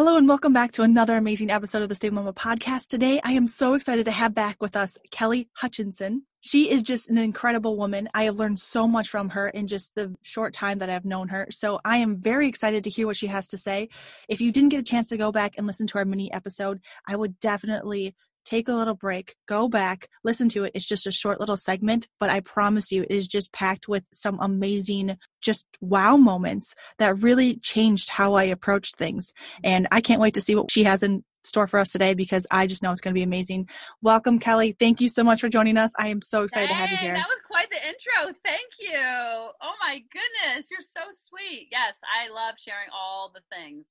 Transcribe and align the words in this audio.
Hello 0.00 0.16
and 0.16 0.26
welcome 0.26 0.54
back 0.54 0.72
to 0.72 0.82
another 0.82 1.14
amazing 1.18 1.50
episode 1.50 1.82
of 1.82 1.90
the 1.90 1.94
Stable 1.94 2.14
Mama 2.14 2.32
podcast. 2.32 2.86
Today, 2.86 3.20
I 3.22 3.32
am 3.32 3.46
so 3.46 3.74
excited 3.74 4.06
to 4.06 4.10
have 4.10 4.34
back 4.34 4.56
with 4.58 4.74
us 4.74 4.96
Kelly 5.10 5.50
Hutchinson. 5.52 6.22
She 6.40 6.70
is 6.70 6.82
just 6.82 7.10
an 7.10 7.18
incredible 7.18 7.76
woman. 7.76 8.08
I 8.14 8.22
have 8.22 8.36
learned 8.36 8.58
so 8.58 8.88
much 8.88 9.10
from 9.10 9.28
her 9.28 9.50
in 9.50 9.68
just 9.68 9.94
the 9.94 10.14
short 10.22 10.54
time 10.54 10.78
that 10.78 10.88
I've 10.88 11.04
known 11.04 11.28
her. 11.28 11.48
So 11.50 11.80
I 11.84 11.98
am 11.98 12.16
very 12.16 12.48
excited 12.48 12.84
to 12.84 12.90
hear 12.90 13.06
what 13.06 13.18
she 13.18 13.26
has 13.26 13.46
to 13.48 13.58
say. 13.58 13.90
If 14.26 14.40
you 14.40 14.52
didn't 14.52 14.70
get 14.70 14.80
a 14.80 14.84
chance 14.84 15.10
to 15.10 15.18
go 15.18 15.32
back 15.32 15.56
and 15.58 15.66
listen 15.66 15.86
to 15.88 15.98
our 15.98 16.06
mini 16.06 16.32
episode, 16.32 16.80
I 17.06 17.14
would 17.14 17.38
definitely 17.38 18.14
take 18.50 18.68
a 18.68 18.74
little 18.74 18.94
break, 18.94 19.36
go 19.46 19.68
back, 19.68 20.08
listen 20.24 20.48
to 20.50 20.64
it. 20.64 20.72
It's 20.74 20.86
just 20.86 21.06
a 21.06 21.12
short 21.12 21.38
little 21.38 21.56
segment, 21.56 22.08
but 22.18 22.30
I 22.30 22.40
promise 22.40 22.90
you, 22.90 23.02
it 23.02 23.10
is 23.10 23.28
just 23.28 23.52
packed 23.52 23.86
with 23.86 24.04
some 24.12 24.38
amazing, 24.40 25.16
just 25.40 25.66
wow 25.80 26.16
moments 26.16 26.74
that 26.98 27.18
really 27.18 27.56
changed 27.56 28.10
how 28.10 28.34
I 28.34 28.44
approached 28.44 28.96
things. 28.96 29.32
And 29.62 29.86
I 29.92 30.00
can't 30.00 30.20
wait 30.20 30.34
to 30.34 30.40
see 30.40 30.56
what 30.56 30.70
she 30.70 30.84
has 30.84 31.02
in 31.02 31.22
store 31.44 31.66
for 31.66 31.78
us 31.78 31.92
today 31.92 32.14
because 32.14 32.46
I 32.50 32.66
just 32.66 32.82
know 32.82 32.90
it's 32.90 33.00
going 33.00 33.14
to 33.14 33.18
be 33.18 33.22
amazing. 33.22 33.68
Welcome, 34.02 34.38
Kelly. 34.38 34.72
Thank 34.72 35.00
you 35.00 35.08
so 35.08 35.24
much 35.24 35.40
for 35.40 35.48
joining 35.48 35.76
us. 35.76 35.92
I 35.96 36.08
am 36.08 36.20
so 36.20 36.42
excited 36.42 36.68
hey, 36.68 36.74
to 36.74 36.80
have 36.80 36.90
you 36.90 36.96
here. 36.96 37.14
That 37.14 37.28
was 37.28 37.40
quite 37.46 37.70
the 37.70 37.76
intro. 37.76 38.34
Thank 38.44 38.68
you. 38.78 38.98
Oh 38.98 39.74
my 39.80 40.02
goodness, 40.12 40.66
you're 40.70 40.82
so 40.82 41.00
sweet. 41.12 41.68
Yes, 41.70 41.98
I 42.04 42.28
love 42.32 42.56
sharing 42.58 42.88
all 42.92 43.32
the 43.32 43.42
things. 43.54 43.86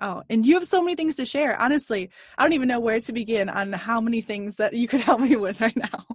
Oh, 0.00 0.22
and 0.30 0.46
you 0.46 0.54
have 0.54 0.66
so 0.66 0.82
many 0.82 0.94
things 0.94 1.16
to 1.16 1.24
share. 1.24 1.58
Honestly, 1.60 2.10
I 2.36 2.42
don't 2.42 2.52
even 2.52 2.68
know 2.68 2.80
where 2.80 3.00
to 3.00 3.12
begin 3.12 3.48
on 3.48 3.72
how 3.72 4.00
many 4.00 4.20
things 4.20 4.56
that 4.56 4.74
you 4.74 4.86
could 4.88 5.00
help 5.08 5.20
me 5.20 5.36
with 5.36 5.60
right 5.60 5.76
now. 5.76 6.06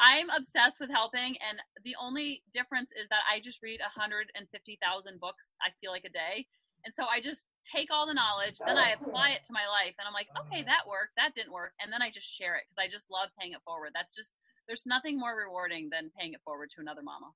I'm 0.00 0.28
obsessed 0.30 0.78
with 0.78 0.90
helping, 0.90 1.36
and 1.40 1.58
the 1.84 1.96
only 2.00 2.42
difference 2.52 2.90
is 2.92 3.08
that 3.08 3.24
I 3.32 3.40
just 3.40 3.62
read 3.62 3.80
150,000 3.80 4.28
books, 5.20 5.56
I 5.64 5.72
feel 5.80 5.90
like 5.90 6.04
a 6.04 6.12
day. 6.12 6.46
And 6.84 6.94
so 6.94 7.04
I 7.08 7.20
just 7.20 7.44
take 7.64 7.88
all 7.90 8.06
the 8.06 8.14
knowledge, 8.14 8.60
then 8.64 8.76
I 8.76 8.94
oh. 8.94 9.02
apply 9.02 9.30
it 9.30 9.44
to 9.46 9.52
my 9.52 9.66
life, 9.66 9.96
and 9.98 10.06
I'm 10.06 10.12
like, 10.12 10.28
okay, 10.46 10.62
that 10.62 10.86
worked, 10.86 11.16
that 11.16 11.34
didn't 11.34 11.52
work. 11.52 11.72
And 11.80 11.90
then 11.90 12.02
I 12.02 12.10
just 12.10 12.28
share 12.28 12.56
it 12.56 12.64
because 12.68 12.78
I 12.78 12.92
just 12.92 13.10
love 13.10 13.30
paying 13.40 13.52
it 13.52 13.64
forward. 13.64 13.90
That's 13.94 14.14
just, 14.14 14.30
there's 14.68 14.84
nothing 14.86 15.18
more 15.18 15.34
rewarding 15.34 15.88
than 15.90 16.12
paying 16.18 16.34
it 16.34 16.44
forward 16.44 16.70
to 16.76 16.80
another 16.80 17.02
mama. 17.02 17.32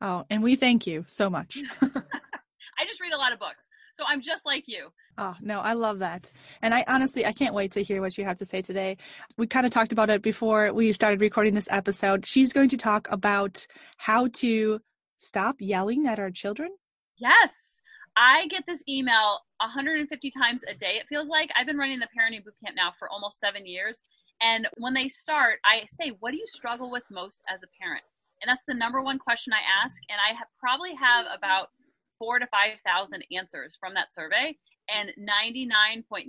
Oh, 0.00 0.26
and 0.30 0.42
we 0.42 0.56
thank 0.56 0.86
you 0.86 1.04
so 1.08 1.30
much. 1.30 1.58
I 1.82 2.84
just 2.86 3.00
read 3.00 3.12
a 3.12 3.18
lot 3.18 3.32
of 3.32 3.38
books. 3.38 3.64
So 3.94 4.04
I'm 4.06 4.20
just 4.20 4.44
like 4.44 4.64
you. 4.66 4.88
Oh, 5.16 5.34
no, 5.40 5.60
I 5.60 5.74
love 5.74 6.00
that. 6.00 6.32
And 6.60 6.74
I 6.74 6.84
honestly, 6.88 7.24
I 7.24 7.32
can't 7.32 7.54
wait 7.54 7.72
to 7.72 7.82
hear 7.82 8.00
what 8.00 8.18
you 8.18 8.24
have 8.24 8.38
to 8.38 8.44
say 8.44 8.60
today. 8.60 8.96
We 9.36 9.46
kind 9.46 9.64
of 9.64 9.70
talked 9.70 9.92
about 9.92 10.10
it 10.10 10.20
before 10.20 10.72
we 10.72 10.92
started 10.92 11.20
recording 11.20 11.54
this 11.54 11.68
episode. 11.70 12.26
She's 12.26 12.52
going 12.52 12.70
to 12.70 12.76
talk 12.76 13.06
about 13.10 13.66
how 13.96 14.28
to 14.34 14.80
stop 15.16 15.56
yelling 15.60 16.08
at 16.08 16.18
our 16.18 16.30
children. 16.30 16.70
Yes. 17.16 17.78
I 18.16 18.46
get 18.48 18.64
this 18.66 18.82
email 18.88 19.40
150 19.60 20.30
times 20.32 20.62
a 20.68 20.74
day, 20.74 20.96
it 20.96 21.06
feels 21.08 21.28
like. 21.28 21.50
I've 21.56 21.66
been 21.66 21.78
running 21.78 22.00
the 22.00 22.06
parenting 22.06 22.44
boot 22.44 22.54
camp 22.64 22.76
now 22.76 22.92
for 22.98 23.08
almost 23.08 23.38
seven 23.38 23.66
years. 23.66 24.02
And 24.40 24.66
when 24.76 24.94
they 24.94 25.08
start, 25.08 25.60
I 25.64 25.84
say, 25.88 26.12
What 26.18 26.32
do 26.32 26.36
you 26.36 26.46
struggle 26.46 26.90
with 26.90 27.04
most 27.10 27.40
as 27.48 27.60
a 27.62 27.82
parent? 27.82 28.02
And 28.42 28.48
that's 28.48 28.64
the 28.66 28.74
number 28.74 29.00
one 29.02 29.18
question 29.18 29.52
I 29.52 29.62
ask. 29.84 29.96
And 30.10 30.18
I 30.20 30.36
have, 30.36 30.48
probably 30.60 30.94
have 30.94 31.26
about 31.32 31.70
four 32.18 32.38
to 32.38 32.46
5,000 32.46 33.24
answers 33.32 33.76
from 33.78 33.94
that 33.94 34.14
survey. 34.14 34.56
And 34.88 35.10
99.9% 35.18 36.26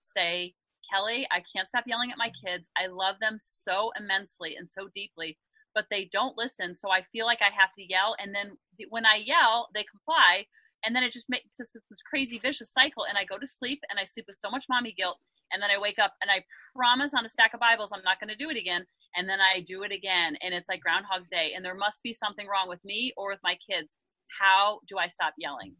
say, 0.00 0.54
Kelly, 0.92 1.26
I 1.30 1.42
can't 1.54 1.68
stop 1.68 1.84
yelling 1.86 2.10
at 2.10 2.18
my 2.18 2.30
kids. 2.44 2.68
I 2.76 2.86
love 2.86 3.16
them 3.20 3.38
so 3.40 3.90
immensely 3.98 4.56
and 4.56 4.68
so 4.70 4.88
deeply, 4.94 5.36
but 5.74 5.86
they 5.90 6.08
don't 6.12 6.38
listen. 6.38 6.76
So 6.76 6.90
I 6.90 7.02
feel 7.12 7.26
like 7.26 7.40
I 7.42 7.52
have 7.58 7.70
to 7.78 7.84
yell. 7.86 8.14
And 8.18 8.34
then 8.34 8.56
when 8.88 9.04
I 9.04 9.16
yell, 9.24 9.68
they 9.74 9.84
comply. 9.84 10.46
And 10.84 10.94
then 10.94 11.02
it 11.02 11.12
just 11.12 11.28
makes 11.28 11.56
this, 11.58 11.72
this 11.72 12.02
crazy 12.08 12.38
vicious 12.38 12.72
cycle. 12.72 13.04
And 13.08 13.18
I 13.18 13.24
go 13.24 13.38
to 13.38 13.46
sleep 13.46 13.82
and 13.90 13.98
I 13.98 14.06
sleep 14.06 14.26
with 14.28 14.38
so 14.40 14.50
much 14.50 14.66
mommy 14.68 14.94
guilt. 14.96 15.18
And 15.52 15.62
then 15.62 15.70
I 15.70 15.80
wake 15.80 15.98
up 15.98 16.14
and 16.20 16.30
I 16.30 16.44
promise 16.74 17.14
on 17.14 17.24
a 17.24 17.28
stack 17.28 17.54
of 17.54 17.60
Bibles 17.60 17.90
I'm 17.92 18.02
not 18.04 18.20
going 18.20 18.30
to 18.30 18.36
do 18.36 18.50
it 18.50 18.56
again. 18.56 18.84
And 19.14 19.28
then 19.28 19.38
I 19.40 19.60
do 19.60 19.82
it 19.82 19.92
again. 19.92 20.36
And 20.42 20.54
it's 20.54 20.68
like 20.68 20.80
Groundhog's 20.80 21.30
Day. 21.30 21.52
And 21.54 21.64
there 21.64 21.74
must 21.74 22.02
be 22.02 22.12
something 22.12 22.46
wrong 22.46 22.68
with 22.68 22.84
me 22.84 23.12
or 23.16 23.30
with 23.30 23.40
my 23.42 23.58
kids 23.68 23.94
how 24.38 24.80
do 24.88 24.98
I 24.98 25.08
stop 25.08 25.34
yelling? 25.38 25.74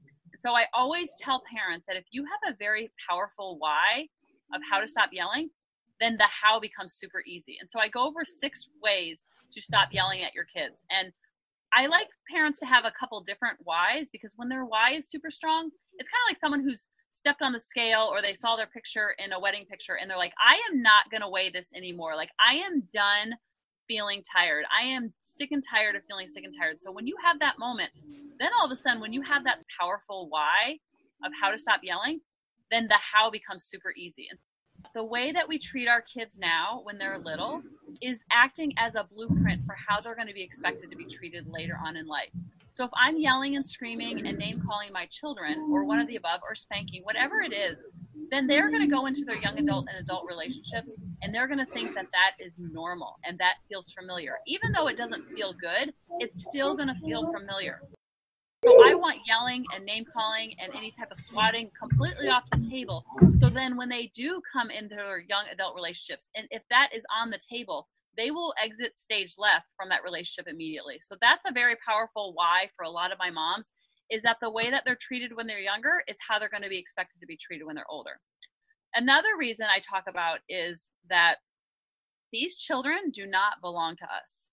So 0.44 0.50
I 0.50 0.66
always 0.74 1.10
tell 1.18 1.42
parents 1.52 1.86
that 1.88 1.96
if 1.96 2.04
you 2.10 2.24
have 2.24 2.54
a 2.54 2.56
very 2.56 2.90
powerful 3.08 3.56
why 3.58 4.08
of 4.54 4.60
how 4.70 4.80
to 4.80 4.88
stop 4.88 5.10
yelling, 5.12 5.50
then 6.00 6.16
the 6.18 6.28
how 6.28 6.60
becomes 6.60 6.94
super 6.94 7.22
easy. 7.26 7.56
And 7.60 7.68
so 7.70 7.80
I 7.80 7.88
go 7.88 8.06
over 8.06 8.24
six 8.24 8.68
ways 8.82 9.24
to 9.52 9.62
stop 9.62 9.88
yelling 9.92 10.22
at 10.22 10.34
your 10.34 10.44
kids. 10.44 10.82
And 10.90 11.12
I 11.74 11.86
like 11.86 12.08
parents 12.30 12.60
to 12.60 12.66
have 12.66 12.84
a 12.84 12.92
couple 12.98 13.20
different 13.22 13.58
whys 13.64 14.08
because 14.12 14.32
when 14.36 14.48
their 14.48 14.64
why 14.64 14.92
is 14.92 15.06
super 15.08 15.30
strong, 15.30 15.70
it's 15.98 16.08
kind 16.08 16.22
of 16.26 16.30
like 16.30 16.40
someone 16.40 16.62
who's 16.62 16.86
stepped 17.10 17.42
on 17.42 17.52
the 17.52 17.60
scale 17.60 18.08
or 18.10 18.20
they 18.20 18.34
saw 18.34 18.56
their 18.56 18.66
picture 18.66 19.14
in 19.18 19.32
a 19.32 19.40
wedding 19.40 19.64
picture 19.64 19.96
and 20.00 20.10
they're 20.10 20.18
like, 20.18 20.34
I 20.38 20.60
am 20.70 20.82
not 20.82 21.10
going 21.10 21.22
to 21.22 21.28
weigh 21.28 21.50
this 21.50 21.70
anymore. 21.74 22.14
Like, 22.14 22.30
I 22.38 22.56
am 22.56 22.82
done 22.92 23.34
feeling 23.88 24.22
tired. 24.22 24.64
I 24.70 24.86
am 24.86 25.12
sick 25.22 25.50
and 25.52 25.62
tired 25.62 25.96
of 25.96 26.02
feeling 26.08 26.28
sick 26.28 26.44
and 26.44 26.54
tired. 26.56 26.78
So 26.82 26.92
when 26.92 27.06
you 27.06 27.16
have 27.24 27.38
that 27.40 27.58
moment, 27.58 27.90
then 28.38 28.50
all 28.58 28.66
of 28.66 28.72
a 28.72 28.76
sudden, 28.76 29.00
when 29.00 29.12
you 29.12 29.22
have 29.22 29.44
that 29.44 29.62
powerful 29.78 30.28
why 30.28 30.78
of 31.24 31.32
how 31.40 31.50
to 31.50 31.58
stop 31.58 31.80
yelling, 31.82 32.20
then 32.70 32.88
the 32.88 32.98
how 33.12 33.30
becomes 33.30 33.64
super 33.64 33.92
easy. 33.96 34.26
And 34.30 34.38
the 34.94 35.04
way 35.04 35.32
that 35.32 35.48
we 35.48 35.58
treat 35.58 35.88
our 35.88 36.02
kids 36.02 36.38
now 36.38 36.80
when 36.82 36.98
they're 36.98 37.18
little 37.18 37.62
is 38.02 38.24
acting 38.30 38.72
as 38.76 38.94
a 38.94 39.04
blueprint 39.04 39.64
for 39.64 39.76
how 39.88 40.00
they're 40.00 40.14
going 40.14 40.28
to 40.28 40.34
be 40.34 40.42
expected 40.42 40.90
to 40.90 40.96
be 40.96 41.06
treated 41.06 41.46
later 41.48 41.78
on 41.84 41.96
in 41.96 42.06
life. 42.06 42.30
So 42.72 42.84
if 42.84 42.90
I'm 42.94 43.16
yelling 43.16 43.56
and 43.56 43.66
screaming 43.66 44.26
and 44.26 44.36
name 44.36 44.62
calling 44.66 44.92
my 44.92 45.06
children 45.06 45.70
or 45.72 45.84
one 45.84 45.98
of 45.98 46.06
the 46.08 46.16
above 46.16 46.40
or 46.42 46.54
spanking, 46.54 47.02
whatever 47.04 47.40
it 47.40 47.52
is, 47.54 47.82
then 48.30 48.46
they're 48.46 48.70
going 48.70 48.82
to 48.82 48.88
go 48.88 49.06
into 49.06 49.24
their 49.24 49.36
young 49.36 49.58
adult 49.58 49.86
and 49.88 49.98
adult 49.98 50.24
relationships 50.28 50.92
and 51.22 51.34
they're 51.34 51.46
going 51.46 51.64
to 51.64 51.72
think 51.72 51.94
that 51.94 52.06
that 52.12 52.32
is 52.44 52.54
normal 52.58 53.16
and 53.24 53.38
that 53.38 53.54
feels 53.68 53.92
familiar. 53.92 54.36
Even 54.46 54.72
though 54.72 54.88
it 54.88 54.96
doesn't 54.96 55.28
feel 55.34 55.52
good, 55.52 55.92
it's 56.18 56.44
still 56.44 56.76
going 56.76 56.88
to 56.88 56.96
feel 57.04 57.32
familiar. 57.32 57.80
So 58.64 58.72
I 58.84 58.94
want 58.94 59.18
yelling 59.26 59.64
and 59.74 59.84
name 59.84 60.04
calling 60.12 60.54
and 60.60 60.74
any 60.74 60.92
type 60.98 61.12
of 61.12 61.18
swatting 61.18 61.70
completely 61.78 62.28
off 62.28 62.42
the 62.50 62.66
table. 62.68 63.04
So 63.38 63.48
then 63.48 63.76
when 63.76 63.88
they 63.88 64.10
do 64.14 64.40
come 64.52 64.70
into 64.70 64.96
their 64.96 65.20
young 65.20 65.44
adult 65.52 65.76
relationships, 65.76 66.28
and 66.34 66.48
if 66.50 66.62
that 66.70 66.90
is 66.92 67.04
on 67.16 67.30
the 67.30 67.38
table, 67.38 67.86
they 68.16 68.30
will 68.30 68.54
exit 68.62 68.98
stage 68.98 69.34
left 69.38 69.66
from 69.76 69.90
that 69.90 70.02
relationship 70.02 70.50
immediately. 70.50 71.00
So 71.04 71.16
that's 71.20 71.44
a 71.46 71.52
very 71.52 71.76
powerful 71.86 72.32
why 72.34 72.70
for 72.76 72.82
a 72.82 72.90
lot 72.90 73.12
of 73.12 73.18
my 73.18 73.30
moms 73.30 73.70
is 74.10 74.22
that 74.22 74.36
the 74.40 74.50
way 74.50 74.70
that 74.70 74.82
they're 74.84 74.98
treated 75.00 75.34
when 75.34 75.46
they're 75.46 75.58
younger 75.58 76.02
is 76.08 76.16
how 76.28 76.38
they're 76.38 76.48
going 76.48 76.62
to 76.62 76.68
be 76.68 76.78
expected 76.78 77.20
to 77.20 77.26
be 77.26 77.38
treated 77.40 77.64
when 77.66 77.74
they're 77.74 77.90
older. 77.90 78.20
Another 78.94 79.36
reason 79.38 79.66
I 79.66 79.80
talk 79.80 80.04
about 80.08 80.38
is 80.48 80.88
that 81.08 81.36
these 82.32 82.56
children 82.56 83.10
do 83.12 83.26
not 83.26 83.60
belong 83.60 83.96
to 83.96 84.04
us. 84.04 84.50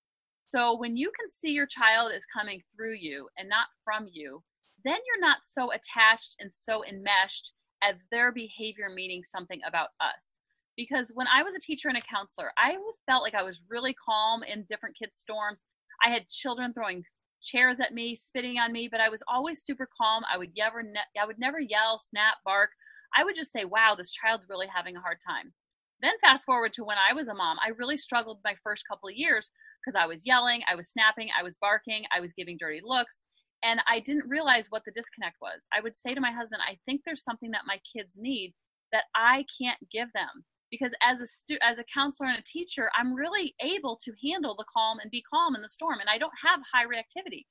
So 0.50 0.78
when 0.78 0.98
you 0.98 1.12
can 1.20 1.32
see 1.32 1.52
your 1.52 1.66
child 1.66 2.12
is 2.16 2.26
coming 2.26 2.62
through 2.76 2.96
you 3.00 3.30
and 3.38 3.50
not 3.50 3.68
from 3.84 4.08
you, 4.12 4.44
then 4.86 4.98
you're 5.08 5.22
not 5.22 5.40
so 5.50 5.72
attached 5.72 6.36
and 6.40 6.52
so 6.54 6.84
enmeshed 6.86 7.54
as 7.84 7.96
their 8.12 8.32
behavior 8.32 8.90
meaning 8.94 9.24
something 9.26 9.60
about 9.68 9.90
us. 10.00 10.38
Because 10.76 11.12
when 11.14 11.28
I 11.28 11.44
was 11.44 11.54
a 11.56 11.60
teacher 11.60 11.88
and 11.88 11.98
a 11.98 12.02
counselor, 12.02 12.52
I 12.58 12.76
always 12.76 12.98
felt 13.06 13.24
like 13.24 13.36
I 13.36 13.44
was 13.44 13.62
really 13.70 13.94
calm 13.94 14.44
in 14.44 14.66
different 14.70 14.98
kids' 14.98 15.18
storms. 15.18 15.60
I 16.04 16.10
had 16.10 16.28
children 16.30 16.74
throwing 16.74 17.04
chairs 17.44 17.80
at 17.80 17.94
me, 17.94 18.16
spitting 18.16 18.58
on 18.58 18.72
me, 18.72 18.88
but 18.90 19.02
I 19.02 19.10
was 19.10 19.24
always 19.28 19.64
super 19.66 19.88
calm. 20.00 20.24
I 20.32 20.38
would 20.38 20.52
never, 20.58 20.84
ne- 20.84 21.20
I 21.22 21.26
would 21.26 21.40
never 21.40 21.60
yell, 21.60 22.00
snap, 22.00 22.36
bark. 22.46 22.72
I 23.16 23.24
would 23.24 23.36
just 23.36 23.52
say, 23.52 23.66
"Wow, 23.66 23.96
this 23.96 24.12
child's 24.12 24.48
really 24.50 24.68
having 24.68 24.96
a 24.96 25.02
hard 25.02 25.18
time." 25.26 25.54
Then 26.02 26.14
fast 26.20 26.46
forward 26.46 26.74
to 26.74 26.84
when 26.84 26.98
I 26.98 27.14
was 27.14 27.28
a 27.28 27.34
mom, 27.34 27.58
I 27.66 27.70
really 27.70 27.98
struggled 27.98 28.40
my 28.44 28.56
first 28.64 28.84
couple 28.90 29.08
of 29.10 29.16
years 29.16 29.50
because 29.84 29.98
I 30.00 30.06
was 30.06 30.26
yelling, 30.26 30.62
I 30.68 30.76
was 30.76 30.90
snapping, 30.90 31.30
I 31.38 31.44
was 31.44 31.58
barking, 31.62 32.04
I 32.14 32.20
was 32.20 32.34
giving 32.34 32.58
dirty 32.60 32.82
looks, 32.84 33.24
and 33.64 33.80
I 33.88 34.00
didn't 34.00 34.28
realize 34.28 34.68
what 34.70 34.84
the 34.86 34.92
disconnect 34.92 35.38
was. 35.42 35.62
I 35.74 35.82
would 35.82 35.96
say 35.96 36.14
to 36.14 36.22
my 36.22 36.32
husband, 36.32 36.62
I 36.68 36.78
think 36.86 37.02
there's 37.06 37.24
something 37.24 37.52
that 37.52 37.68
my 37.68 37.80
kids 37.96 38.16
need 38.18 38.54
that 38.92 39.06
I 39.16 39.46
can't 39.62 39.80
give 39.92 40.12
them 40.14 40.44
because 40.74 40.92
as 41.04 41.22
a 41.22 41.28
stu- 41.28 41.62
as 41.62 41.78
a 41.78 41.86
counselor 41.94 42.30
and 42.30 42.40
a 42.40 42.44
teacher, 42.44 42.90
I'm 42.98 43.14
really 43.14 43.54
able 43.62 43.96
to 44.04 44.12
handle 44.26 44.56
the 44.56 44.66
calm 44.76 44.98
and 44.98 45.12
be 45.12 45.22
calm 45.22 45.56
in 45.56 45.62
the 45.62 45.70
storm 45.70 46.00
and 46.00 46.10
I 46.10 46.18
don't 46.18 46.34
have 46.44 46.62
high 46.74 46.84
reactivity. 46.84 47.46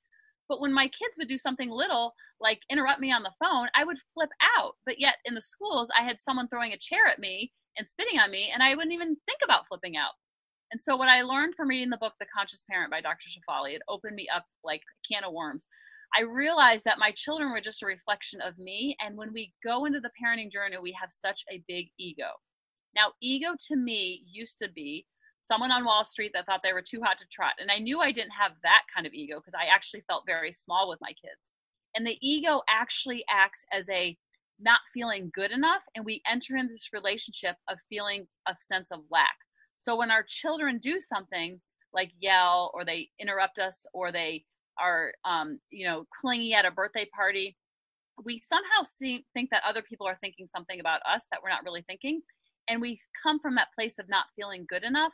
But 0.49 0.59
when 0.59 0.73
my 0.73 0.89
kids 0.89 1.15
would 1.17 1.29
do 1.29 1.37
something 1.37 1.69
little, 1.69 2.15
like 2.41 2.59
interrupt 2.69 2.99
me 2.99 3.13
on 3.13 3.23
the 3.23 3.31
phone, 3.41 3.69
I 3.73 3.85
would 3.85 3.95
flip 4.13 4.31
out. 4.57 4.73
But 4.85 4.99
yet 4.99 5.15
in 5.23 5.35
the 5.35 5.41
schools, 5.41 5.87
I 5.97 6.03
had 6.03 6.19
someone 6.19 6.49
throwing 6.49 6.73
a 6.73 6.77
chair 6.77 7.07
at 7.07 7.17
me 7.17 7.53
and 7.77 7.89
spitting 7.89 8.19
on 8.19 8.29
me, 8.29 8.51
and 8.53 8.61
I 8.61 8.75
wouldn't 8.75 8.93
even 8.93 9.15
think 9.25 9.39
about 9.41 9.69
flipping 9.69 9.95
out. 9.95 10.19
And 10.73 10.81
so, 10.83 10.97
what 10.97 11.07
I 11.07 11.21
learned 11.21 11.55
from 11.55 11.69
reading 11.69 11.91
the 11.91 11.97
book, 11.97 12.15
The 12.19 12.25
Conscious 12.35 12.65
Parent 12.69 12.91
by 12.91 12.99
Dr. 12.99 13.29
Shefali, 13.31 13.75
it 13.75 13.81
opened 13.87 14.15
me 14.15 14.27
up 14.35 14.45
like 14.65 14.81
a 14.81 15.13
can 15.13 15.23
of 15.23 15.31
worms. 15.31 15.63
I 16.13 16.23
realized 16.23 16.83
that 16.83 16.99
my 16.99 17.11
children 17.15 17.51
were 17.51 17.61
just 17.61 17.81
a 17.81 17.87
reflection 17.87 18.41
of 18.41 18.57
me. 18.59 18.97
And 18.99 19.15
when 19.15 19.31
we 19.31 19.53
go 19.63 19.85
into 19.85 20.01
the 20.01 20.11
parenting 20.21 20.51
journey, 20.51 20.77
we 20.81 20.95
have 20.99 21.09
such 21.09 21.43
a 21.49 21.63
big 21.67 21.87
ego. 21.97 22.27
Now, 22.95 23.13
ego 23.21 23.55
to 23.67 23.75
me 23.75 24.23
used 24.31 24.59
to 24.59 24.69
be 24.69 25.05
someone 25.43 25.71
on 25.71 25.85
Wall 25.85 26.05
Street 26.05 26.31
that 26.33 26.45
thought 26.45 26.61
they 26.63 26.73
were 26.73 26.81
too 26.81 27.01
hot 27.01 27.17
to 27.19 27.25
trot. 27.31 27.53
And 27.59 27.69
I 27.69 27.77
knew 27.79 27.99
I 27.99 28.11
didn't 28.11 28.31
have 28.31 28.53
that 28.63 28.83
kind 28.93 29.05
of 29.05 29.13
ego 29.13 29.37
because 29.39 29.53
I 29.53 29.73
actually 29.73 30.03
felt 30.07 30.23
very 30.25 30.53
small 30.53 30.89
with 30.89 30.99
my 31.01 31.09
kids. 31.09 31.51
And 31.95 32.07
the 32.07 32.17
ego 32.21 32.61
actually 32.69 33.23
acts 33.29 33.65
as 33.71 33.89
a 33.89 34.17
not 34.59 34.79
feeling 34.93 35.31
good 35.33 35.51
enough. 35.51 35.81
And 35.95 36.05
we 36.05 36.21
enter 36.29 36.55
into 36.55 36.71
this 36.71 36.89
relationship 36.93 37.55
of 37.69 37.77
feeling 37.89 38.27
a 38.47 38.55
sense 38.61 38.89
of 38.91 38.99
lack. 39.11 39.35
So 39.79 39.95
when 39.97 40.11
our 40.11 40.23
children 40.25 40.79
do 40.79 40.99
something 40.99 41.59
like 41.93 42.11
yell 42.19 42.71
or 42.73 42.85
they 42.85 43.09
interrupt 43.19 43.59
us 43.59 43.85
or 43.93 44.11
they 44.11 44.45
are, 44.79 45.13
um, 45.25 45.59
you 45.69 45.85
know, 45.85 46.05
clingy 46.21 46.53
at 46.53 46.65
a 46.65 46.71
birthday 46.71 47.07
party, 47.13 47.57
we 48.23 48.39
somehow 48.41 48.83
see, 48.83 49.25
think 49.33 49.49
that 49.49 49.63
other 49.67 49.81
people 49.81 50.07
are 50.07 50.17
thinking 50.21 50.47
something 50.47 50.79
about 50.79 51.01
us 51.01 51.25
that 51.31 51.41
we're 51.43 51.49
not 51.49 51.63
really 51.65 51.83
thinking. 51.85 52.21
And 52.67 52.81
we 52.81 53.01
come 53.21 53.39
from 53.39 53.55
that 53.55 53.73
place 53.75 53.99
of 53.99 54.09
not 54.09 54.25
feeling 54.35 54.65
good 54.67 54.83
enough 54.83 55.13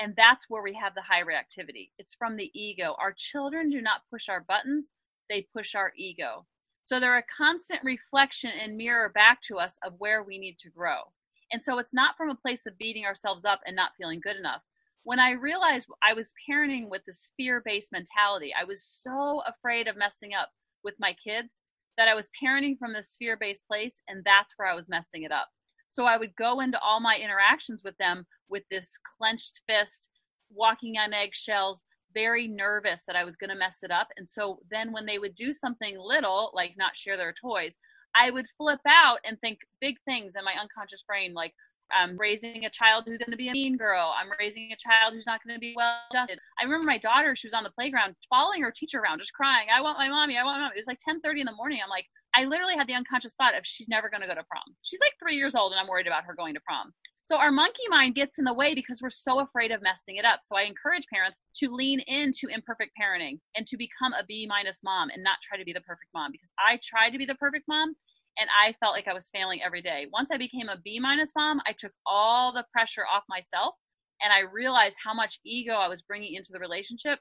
and 0.00 0.14
that's 0.16 0.46
where 0.48 0.62
we 0.62 0.72
have 0.82 0.94
the 0.94 1.02
high 1.02 1.22
reactivity. 1.22 1.90
It's 1.98 2.14
from 2.14 2.36
the 2.36 2.50
ego. 2.58 2.96
Our 2.98 3.14
children 3.16 3.68
do 3.68 3.82
not 3.82 4.00
push 4.10 4.30
our 4.30 4.40
buttons, 4.40 4.88
they 5.28 5.46
push 5.54 5.74
our 5.74 5.92
ego. 5.96 6.46
So 6.84 6.98
they're 6.98 7.18
a 7.18 7.22
constant 7.36 7.82
reflection 7.84 8.50
and 8.58 8.78
mirror 8.78 9.10
back 9.10 9.42
to 9.42 9.58
us 9.58 9.78
of 9.84 9.94
where 9.98 10.22
we 10.22 10.38
need 10.38 10.58
to 10.60 10.70
grow. 10.70 11.12
And 11.52 11.62
so 11.62 11.78
it's 11.78 11.92
not 11.92 12.16
from 12.16 12.30
a 12.30 12.34
place 12.34 12.64
of 12.66 12.78
beating 12.78 13.04
ourselves 13.04 13.44
up 13.44 13.60
and 13.66 13.76
not 13.76 13.92
feeling 13.98 14.20
good 14.22 14.36
enough. 14.36 14.62
When 15.02 15.20
I 15.20 15.32
realized 15.32 15.88
I 16.02 16.14
was 16.14 16.32
parenting 16.50 16.88
with 16.88 17.04
this 17.04 17.30
fear 17.36 17.62
based 17.62 17.92
mentality, 17.92 18.52
I 18.58 18.64
was 18.64 18.82
so 18.82 19.42
afraid 19.46 19.86
of 19.86 19.98
messing 19.98 20.30
up 20.32 20.50
with 20.82 20.94
my 20.98 21.14
kids 21.22 21.58
that 21.98 22.08
I 22.08 22.14
was 22.14 22.30
parenting 22.42 22.78
from 22.78 22.94
this 22.94 23.16
fear 23.18 23.36
based 23.38 23.66
place, 23.68 24.00
and 24.08 24.24
that's 24.24 24.54
where 24.56 24.68
I 24.68 24.74
was 24.74 24.88
messing 24.88 25.24
it 25.24 25.32
up. 25.32 25.48
So 25.90 26.04
I 26.04 26.16
would 26.16 26.34
go 26.36 26.60
into 26.60 26.78
all 26.80 27.00
my 27.00 27.16
interactions 27.16 27.82
with 27.84 27.96
them 27.98 28.24
with 28.48 28.62
this 28.70 28.98
clenched 29.18 29.60
fist, 29.68 30.08
walking 30.52 30.96
on 30.98 31.12
eggshells, 31.12 31.82
very 32.14 32.48
nervous 32.48 33.04
that 33.06 33.16
I 33.16 33.24
was 33.24 33.36
going 33.36 33.50
to 33.50 33.56
mess 33.56 33.78
it 33.82 33.90
up. 33.90 34.08
And 34.16 34.28
so 34.28 34.60
then 34.70 34.92
when 34.92 35.06
they 35.06 35.18
would 35.18 35.34
do 35.34 35.52
something 35.52 35.96
little, 35.98 36.50
like 36.54 36.74
not 36.76 36.96
share 36.96 37.16
their 37.16 37.34
toys, 37.40 37.76
I 38.14 38.30
would 38.30 38.46
flip 38.56 38.80
out 38.86 39.18
and 39.24 39.38
think 39.40 39.60
big 39.80 39.96
things 40.04 40.34
in 40.36 40.44
my 40.44 40.54
unconscious 40.60 41.02
brain, 41.06 41.34
like, 41.34 41.54
I'm 41.92 42.16
raising 42.16 42.64
a 42.64 42.70
child 42.70 43.04
who's 43.06 43.18
going 43.18 43.30
to 43.30 43.36
be 43.36 43.48
a 43.48 43.52
mean 43.52 43.76
girl. 43.76 44.12
I'm 44.18 44.28
raising 44.38 44.70
a 44.72 44.76
child 44.76 45.14
who's 45.14 45.26
not 45.26 45.40
going 45.44 45.56
to 45.56 45.60
be 45.60 45.74
well 45.76 45.94
adjusted. 46.10 46.38
I 46.60 46.64
remember 46.64 46.86
my 46.86 46.98
daughter, 46.98 47.34
she 47.36 47.46
was 47.46 47.54
on 47.54 47.64
the 47.64 47.70
playground 47.70 48.14
following 48.28 48.62
her 48.62 48.72
teacher 48.74 48.98
around, 49.00 49.18
just 49.18 49.32
crying, 49.32 49.68
I 49.74 49.80
want 49.80 49.98
my 49.98 50.08
mommy, 50.08 50.36
I 50.36 50.44
want 50.44 50.58
my 50.58 50.64
mommy. 50.64 50.76
It 50.76 50.80
was 50.80 50.86
like 50.86 51.00
10:30 51.06 51.40
in 51.40 51.46
the 51.46 51.54
morning. 51.54 51.80
I'm 51.82 51.90
like, 51.90 52.06
I 52.34 52.44
literally 52.44 52.76
had 52.76 52.86
the 52.86 52.94
unconscious 52.94 53.34
thought 53.34 53.56
of 53.56 53.62
she's 53.64 53.88
never 53.88 54.08
going 54.08 54.20
to 54.20 54.26
go 54.26 54.34
to 54.34 54.44
prom. 54.44 54.76
She's 54.82 55.00
like 55.00 55.14
three 55.20 55.36
years 55.36 55.54
old 55.54 55.72
and 55.72 55.80
I'm 55.80 55.88
worried 55.88 56.06
about 56.06 56.24
her 56.24 56.34
going 56.34 56.54
to 56.54 56.60
prom. 56.60 56.92
So 57.22 57.36
our 57.36 57.52
monkey 57.52 57.86
mind 57.88 58.14
gets 58.14 58.38
in 58.38 58.44
the 58.44 58.54
way 58.54 58.74
because 58.74 59.00
we're 59.02 59.10
so 59.10 59.40
afraid 59.40 59.70
of 59.70 59.82
messing 59.82 60.16
it 60.16 60.24
up. 60.24 60.40
So 60.42 60.56
I 60.56 60.62
encourage 60.62 61.06
parents 61.12 61.42
to 61.56 61.68
lean 61.70 62.00
into 62.06 62.48
imperfect 62.48 62.92
parenting 63.00 63.38
and 63.54 63.66
to 63.66 63.76
become 63.76 64.12
a 64.12 64.24
B 64.26 64.46
minus 64.48 64.80
mom 64.82 65.10
and 65.10 65.22
not 65.22 65.36
try 65.42 65.58
to 65.58 65.64
be 65.64 65.72
the 65.72 65.82
perfect 65.82 66.10
mom 66.14 66.32
because 66.32 66.50
I 66.58 66.80
tried 66.82 67.10
to 67.10 67.18
be 67.18 67.26
the 67.26 67.34
perfect 67.34 67.64
mom 67.68 67.94
and 68.40 68.48
I 68.50 68.72
felt 68.80 68.94
like 68.94 69.06
I 69.06 69.12
was 69.12 69.28
failing 69.32 69.60
every 69.62 69.82
day. 69.82 70.06
Once 70.10 70.30
I 70.32 70.38
became 70.38 70.68
a 70.70 70.80
B 70.82 70.98
minus 70.98 71.32
mom, 71.36 71.60
I 71.66 71.72
took 71.72 71.92
all 72.06 72.52
the 72.52 72.64
pressure 72.72 73.04
off 73.04 73.22
myself 73.28 73.74
and 74.22 74.32
I 74.32 74.50
realized 74.50 74.96
how 75.04 75.12
much 75.12 75.38
ego 75.44 75.74
I 75.74 75.88
was 75.88 76.02
bringing 76.02 76.34
into 76.34 76.52
the 76.52 76.58
relationship 76.58 77.18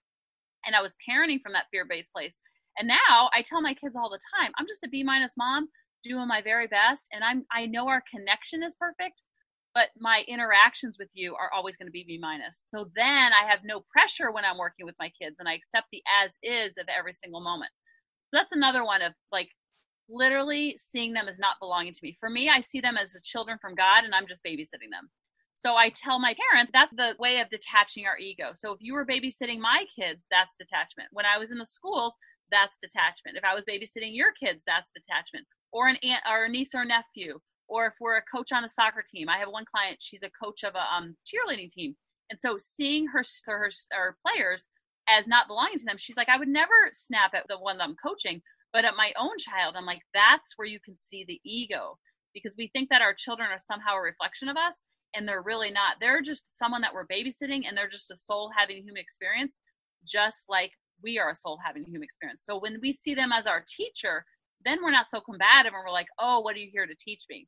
and 0.65 0.75
I 0.75 0.81
was 0.81 0.95
parenting 1.07 1.41
from 1.41 1.53
that 1.53 1.65
fear-based 1.71 2.13
place. 2.13 2.39
And 2.77 2.87
now 2.87 3.29
I 3.33 3.41
tell 3.41 3.61
my 3.61 3.73
kids 3.73 3.95
all 3.95 4.09
the 4.09 4.19
time, 4.39 4.51
I'm 4.57 4.67
just 4.67 4.83
a 4.85 4.89
B 4.89 5.03
minus 5.03 5.33
mom 5.37 5.67
doing 6.03 6.27
my 6.29 6.41
very 6.41 6.67
best 6.67 7.07
and 7.11 7.23
I'm 7.23 7.45
I 7.51 7.65
know 7.65 7.89
our 7.89 8.01
connection 8.09 8.63
is 8.63 8.75
perfect, 8.79 9.21
but 9.75 9.89
my 9.99 10.23
interactions 10.27 10.95
with 10.97 11.09
you 11.13 11.35
are 11.35 11.51
always 11.53 11.75
going 11.75 11.87
to 11.87 11.91
be 11.91 12.05
B 12.07 12.17
minus. 12.21 12.65
So 12.73 12.89
then 12.95 13.31
I 13.33 13.49
have 13.49 13.59
no 13.65 13.83
pressure 13.91 14.31
when 14.31 14.45
I'm 14.45 14.57
working 14.57 14.85
with 14.85 14.95
my 14.99 15.11
kids 15.21 15.35
and 15.39 15.49
I 15.49 15.55
accept 15.55 15.87
the 15.91 16.01
as 16.23 16.37
is 16.41 16.77
of 16.77 16.87
every 16.87 17.13
single 17.13 17.41
moment. 17.41 17.71
So 18.31 18.37
that's 18.37 18.53
another 18.53 18.85
one 18.85 19.01
of 19.01 19.13
like 19.33 19.49
literally 20.09 20.77
seeing 20.79 21.13
them 21.13 21.27
as 21.27 21.39
not 21.39 21.59
belonging 21.59 21.93
to 21.93 21.99
me. 22.03 22.17
For 22.19 22.29
me, 22.29 22.49
I 22.49 22.61
see 22.61 22.81
them 22.81 22.97
as 22.97 23.13
the 23.13 23.21
children 23.21 23.57
from 23.61 23.75
God 23.75 24.03
and 24.03 24.13
I'm 24.13 24.27
just 24.27 24.43
babysitting 24.43 24.91
them. 24.91 25.09
So 25.55 25.75
I 25.75 25.89
tell 25.89 26.19
my 26.19 26.35
parents 26.51 26.71
that's 26.73 26.95
the 26.95 27.15
way 27.19 27.41
of 27.41 27.49
detaching 27.49 28.05
our 28.05 28.17
ego. 28.17 28.51
So 28.55 28.71
if 28.71 28.79
you 28.79 28.93
were 28.93 29.05
babysitting 29.05 29.59
my 29.59 29.85
kids, 29.93 30.25
that's 30.31 30.55
detachment. 30.57 31.09
When 31.11 31.25
I 31.25 31.37
was 31.37 31.51
in 31.51 31.57
the 31.57 31.65
schools, 31.65 32.15
that's 32.49 32.79
detachment. 32.81 33.37
If 33.37 33.43
I 33.43 33.53
was 33.53 33.65
babysitting 33.65 34.15
your 34.15 34.31
kids, 34.31 34.63
that's 34.65 34.89
detachment. 34.95 35.45
Or 35.71 35.87
an 35.87 35.97
aunt 36.01 36.23
or 36.27 36.45
a 36.45 36.49
niece 36.49 36.73
or 36.73 36.85
nephew. 36.85 37.39
Or 37.67 37.87
if 37.87 37.93
we're 37.99 38.17
a 38.17 38.23
coach 38.33 38.51
on 38.51 38.63
a 38.63 38.69
soccer 38.69 39.03
team. 39.05 39.27
I 39.29 39.37
have 39.37 39.49
one 39.49 39.65
client, 39.69 39.97
she's 39.99 40.23
a 40.23 40.31
coach 40.43 40.63
of 40.63 40.75
a 40.75 40.95
um, 40.95 41.15
cheerleading 41.27 41.71
team. 41.71 41.95
And 42.29 42.39
so 42.39 42.57
seeing 42.59 43.07
her, 43.07 43.23
her, 43.45 43.69
her 43.91 44.17
players 44.25 44.65
as 45.09 45.27
not 45.27 45.47
belonging 45.47 45.79
to 45.79 45.85
them, 45.85 45.97
she's 45.97 46.17
like, 46.17 46.29
I 46.29 46.37
would 46.37 46.47
never 46.47 46.73
snap 46.93 47.33
at 47.33 47.45
the 47.49 47.57
one 47.57 47.77
that 47.77 47.83
I'm 47.83 47.95
coaching, 48.03 48.41
but 48.73 48.85
at 48.85 48.95
my 48.97 49.11
own 49.17 49.37
child, 49.37 49.75
I'm 49.75 49.85
like, 49.85 50.01
that's 50.13 50.53
where 50.55 50.67
you 50.67 50.79
can 50.79 50.95
see 50.95 51.25
the 51.27 51.39
ego 51.43 51.97
because 52.33 52.53
we 52.57 52.69
think 52.71 52.89
that 52.89 53.01
our 53.01 53.13
children 53.13 53.49
are 53.49 53.57
somehow 53.57 53.95
a 53.95 54.01
reflection 54.01 54.47
of 54.49 54.57
us 54.57 54.83
and 55.15 55.27
they're 55.27 55.41
really 55.41 55.71
not. 55.71 55.95
They're 55.99 56.21
just 56.21 56.49
someone 56.57 56.81
that 56.81 56.93
we're 56.93 57.07
babysitting 57.07 57.67
and 57.67 57.75
they're 57.75 57.89
just 57.89 58.11
a 58.11 58.17
soul 58.17 58.51
having 58.55 58.77
a 58.77 58.81
human 58.81 59.01
experience, 59.01 59.57
just 60.07 60.45
like 60.47 60.71
we 61.01 61.17
are 61.17 61.31
a 61.31 61.35
soul 61.35 61.57
having 61.65 61.83
a 61.83 61.89
human 61.89 62.03
experience. 62.03 62.43
So 62.45 62.59
when 62.59 62.77
we 62.81 62.93
see 62.93 63.15
them 63.15 63.31
as 63.31 63.47
our 63.47 63.63
teacher, 63.67 64.25
then 64.65 64.79
we're 64.83 64.91
not 64.91 65.07
so 65.09 65.21
combative 65.21 65.73
and 65.73 65.83
we're 65.85 65.91
like, 65.91 66.09
oh, 66.19 66.41
what 66.41 66.55
are 66.55 66.59
you 66.59 66.69
here 66.71 66.85
to 66.85 66.95
teach 66.99 67.23
me? 67.29 67.47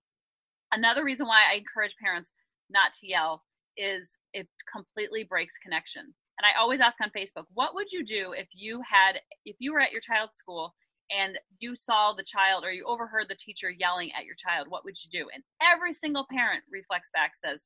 Another 0.71 1.03
reason 1.03 1.27
why 1.27 1.43
I 1.51 1.57
encourage 1.57 1.95
parents 2.01 2.31
not 2.69 2.93
to 2.93 3.07
yell 3.07 3.43
is 3.77 4.15
it 4.33 4.47
completely 4.73 5.23
breaks 5.23 5.57
connection. 5.61 6.01
And 6.03 6.45
I 6.45 6.59
always 6.59 6.79
ask 6.79 6.97
on 7.01 7.11
Facebook, 7.15 7.45
what 7.53 7.75
would 7.75 7.91
you 7.91 8.03
do 8.03 8.31
if 8.31 8.47
you 8.53 8.81
had, 8.89 9.19
if 9.45 9.57
you 9.59 9.73
were 9.73 9.81
at 9.81 9.91
your 9.91 10.01
child's 10.01 10.33
school 10.37 10.73
and 11.11 11.37
you 11.59 11.75
saw 11.75 12.13
the 12.13 12.23
child 12.23 12.63
or 12.63 12.71
you 12.71 12.85
overheard 12.85 13.27
the 13.29 13.35
teacher 13.35 13.69
yelling 13.69 14.11
at 14.17 14.25
your 14.25 14.35
child, 14.35 14.67
what 14.69 14.85
would 14.85 14.97
you 15.03 15.09
do? 15.11 15.27
And 15.33 15.43
every 15.61 15.93
single 15.93 16.25
parent 16.29 16.63
reflects 16.71 17.09
back 17.13 17.33
says, 17.43 17.65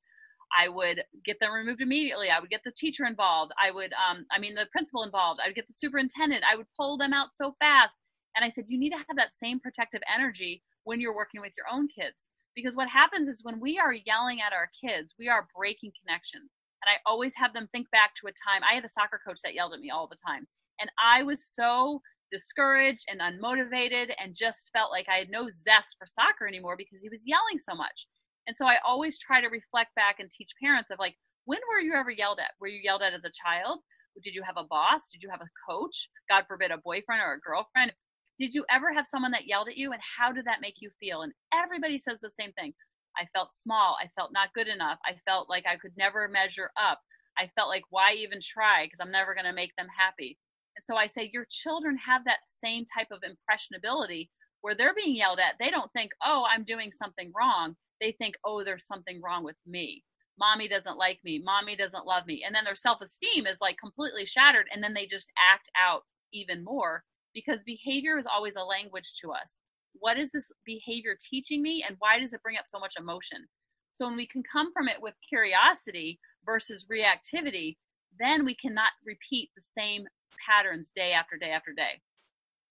I 0.55 0.69
would 0.69 1.03
get 1.25 1.39
them 1.39 1.51
removed 1.53 1.81
immediately. 1.81 2.29
I 2.29 2.39
would 2.39 2.49
get 2.49 2.61
the 2.63 2.71
teacher 2.71 3.05
involved. 3.05 3.51
I 3.61 3.71
would, 3.71 3.91
um, 3.93 4.25
I 4.31 4.39
mean, 4.39 4.55
the 4.55 4.67
principal 4.71 5.03
involved. 5.03 5.39
I 5.43 5.47
would 5.47 5.55
get 5.55 5.67
the 5.67 5.73
superintendent. 5.73 6.43
I 6.49 6.55
would 6.55 6.67
pull 6.77 6.97
them 6.97 7.13
out 7.13 7.29
so 7.35 7.55
fast. 7.59 7.97
And 8.35 8.45
I 8.45 8.49
said, 8.49 8.65
you 8.67 8.79
need 8.79 8.91
to 8.91 8.97
have 8.97 9.17
that 9.17 9.35
same 9.35 9.59
protective 9.59 10.01
energy 10.13 10.61
when 10.83 10.99
you're 10.99 11.15
working 11.15 11.41
with 11.41 11.53
your 11.57 11.65
own 11.71 11.87
kids. 11.87 12.27
Because 12.55 12.75
what 12.75 12.87
happens 12.87 13.27
is 13.27 13.43
when 13.43 13.59
we 13.59 13.79
are 13.79 13.93
yelling 13.93 14.39
at 14.41 14.53
our 14.53 14.69
kids, 14.81 15.13
we 15.19 15.27
are 15.27 15.47
breaking 15.55 15.91
connection. 15.99 16.41
And 16.41 16.87
I 16.87 16.97
always 17.09 17.33
have 17.35 17.53
them 17.53 17.67
think 17.71 17.89
back 17.91 18.15
to 18.15 18.27
a 18.27 18.31
time 18.31 18.61
I 18.63 18.75
had 18.75 18.85
a 18.85 18.89
soccer 18.89 19.19
coach 19.25 19.39
that 19.43 19.55
yelled 19.55 19.73
at 19.73 19.79
me 19.79 19.89
all 19.89 20.07
the 20.07 20.17
time. 20.25 20.47
And 20.79 20.89
I 21.03 21.23
was 21.23 21.43
so 21.43 22.01
discouraged 22.35 23.07
and 23.07 23.21
unmotivated 23.23 24.11
and 24.19 24.35
just 24.35 24.69
felt 24.73 24.91
like 24.91 25.07
I 25.07 25.19
had 25.19 25.29
no 25.29 25.47
zest 25.55 25.95
for 25.97 26.05
soccer 26.05 26.45
anymore 26.45 26.75
because 26.77 26.99
he 27.01 27.07
was 27.07 27.23
yelling 27.25 27.59
so 27.59 27.73
much. 27.73 28.07
And 28.45 28.57
so 28.57 28.67
I 28.67 28.75
always 28.85 29.17
try 29.17 29.39
to 29.39 29.47
reflect 29.47 29.95
back 29.95 30.19
and 30.19 30.29
teach 30.29 30.51
parents 30.61 30.89
of 30.91 30.99
like, 30.99 31.15
when 31.45 31.59
were 31.69 31.79
you 31.79 31.93
ever 31.95 32.11
yelled 32.11 32.39
at? 32.39 32.51
Were 32.59 32.67
you 32.67 32.81
yelled 32.83 33.01
at 33.01 33.13
as 33.13 33.23
a 33.23 33.31
child? 33.31 33.79
Did 34.21 34.35
you 34.35 34.43
have 34.43 34.57
a 34.57 34.67
boss? 34.67 35.07
Did 35.13 35.23
you 35.23 35.29
have 35.29 35.39
a 35.39 35.53
coach? 35.69 36.09
God 36.29 36.43
forbid, 36.45 36.71
a 36.71 36.77
boyfriend 36.77 37.21
or 37.23 37.33
a 37.33 37.39
girlfriend? 37.39 37.93
Did 38.37 38.53
you 38.53 38.65
ever 38.69 38.91
have 38.91 39.07
someone 39.07 39.31
that 39.31 39.47
yelled 39.47 39.69
at 39.69 39.77
you? 39.77 39.93
And 39.93 40.01
how 40.17 40.33
did 40.33 40.43
that 40.43 40.59
make 40.59 40.75
you 40.79 40.89
feel? 40.99 41.21
And 41.21 41.31
everybody 41.53 41.97
says 41.97 42.19
the 42.19 42.31
same 42.31 42.51
thing. 42.53 42.73
I 43.17 43.27
felt 43.33 43.53
small. 43.53 43.95
I 44.03 44.09
felt 44.19 44.33
not 44.33 44.53
good 44.53 44.67
enough. 44.67 44.99
I 45.05 45.15
felt 45.23 45.49
like 45.49 45.63
I 45.65 45.77
could 45.77 45.95
never 45.95 46.27
measure 46.27 46.71
up. 46.75 46.99
I 47.37 47.49
felt 47.55 47.69
like, 47.69 47.83
why 47.89 48.13
even 48.13 48.39
try? 48.43 48.85
Because 48.85 48.99
I'm 49.01 49.11
never 49.11 49.33
going 49.33 49.45
to 49.45 49.53
make 49.53 49.71
them 49.77 49.87
happy. 49.97 50.37
And 50.75 50.85
so 50.85 50.95
I 50.95 51.07
say, 51.07 51.29
your 51.33 51.47
children 51.49 51.97
have 52.05 52.23
that 52.25 52.39
same 52.47 52.85
type 52.85 53.07
of 53.11 53.23
impressionability 53.23 54.29
where 54.61 54.75
they're 54.75 54.95
being 54.95 55.15
yelled 55.15 55.39
at. 55.39 55.55
They 55.59 55.71
don't 55.71 55.91
think, 55.93 56.11
oh, 56.25 56.43
I'm 56.51 56.63
doing 56.63 56.91
something 56.97 57.31
wrong. 57.35 57.75
They 58.01 58.13
think, 58.17 58.35
oh, 58.45 58.63
there's 58.63 58.87
something 58.87 59.21
wrong 59.23 59.43
with 59.43 59.57
me. 59.65 60.03
mommy 60.39 60.67
doesn't 60.67 60.97
like 60.97 61.19
me, 61.23 61.41
mommy 61.43 61.75
doesn't 61.75 62.05
love 62.05 62.25
me. 62.25 62.43
And 62.45 62.53
then 62.53 62.65
their 62.65 62.75
self 62.75 62.99
esteem 63.01 63.47
is 63.47 63.59
like 63.61 63.77
completely 63.77 64.25
shattered. 64.25 64.67
And 64.73 64.83
then 64.83 64.93
they 64.93 65.05
just 65.05 65.31
act 65.53 65.69
out 65.81 66.03
even 66.33 66.63
more 66.63 67.03
because 67.33 67.61
behavior 67.65 68.17
is 68.17 68.25
always 68.25 68.55
a 68.55 68.63
language 68.63 69.13
to 69.21 69.31
us. 69.31 69.57
What 69.99 70.17
is 70.17 70.31
this 70.31 70.51
behavior 70.65 71.15
teaching 71.19 71.61
me 71.61 71.83
and 71.87 71.95
why 71.99 72.19
does 72.19 72.33
it 72.33 72.43
bring 72.43 72.57
up 72.57 72.65
so 72.67 72.79
much 72.79 72.95
emotion? 72.97 73.47
So 73.95 74.07
when 74.07 74.17
we 74.17 74.27
can 74.27 74.43
come 74.51 74.73
from 74.73 74.87
it 74.87 75.01
with 75.01 75.13
curiosity 75.29 76.19
versus 76.45 76.85
reactivity, 76.91 77.77
then 78.19 78.45
we 78.45 78.55
cannot 78.55 78.91
repeat 79.05 79.49
the 79.55 79.63
same 79.63 80.05
patterns 80.47 80.91
day 80.95 81.11
after 81.11 81.37
day 81.37 81.51
after 81.51 81.71
day. 81.73 82.01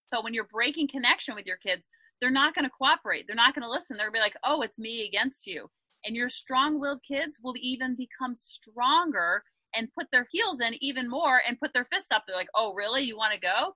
So 0.06 0.22
when 0.22 0.34
you're 0.34 0.44
breaking 0.44 0.88
connection 0.88 1.34
with 1.34 1.46
your 1.46 1.56
kids, 1.56 1.86
they're 2.20 2.30
not 2.30 2.54
going 2.54 2.64
to 2.64 2.70
cooperate. 2.70 3.26
They're 3.26 3.36
not 3.36 3.54
going 3.54 3.64
to 3.64 3.70
listen. 3.70 3.96
They'll 3.96 4.12
be 4.12 4.18
like, 4.18 4.36
oh, 4.44 4.62
it's 4.62 4.78
me 4.78 5.06
against 5.06 5.46
you. 5.46 5.68
And 6.04 6.14
your 6.14 6.28
strong 6.28 6.80
willed 6.80 7.00
kids 7.06 7.38
will 7.42 7.54
even 7.60 7.96
become 7.96 8.34
stronger 8.36 9.42
and 9.74 9.92
put 9.98 10.06
their 10.12 10.26
heels 10.30 10.60
in 10.60 10.74
even 10.82 11.08
more 11.08 11.40
and 11.46 11.58
put 11.58 11.72
their 11.72 11.86
fist 11.86 12.12
up. 12.12 12.24
They're 12.26 12.36
like, 12.36 12.48
oh, 12.54 12.74
really? 12.74 13.02
You 13.02 13.16
want 13.16 13.34
to 13.34 13.40
go? 13.40 13.72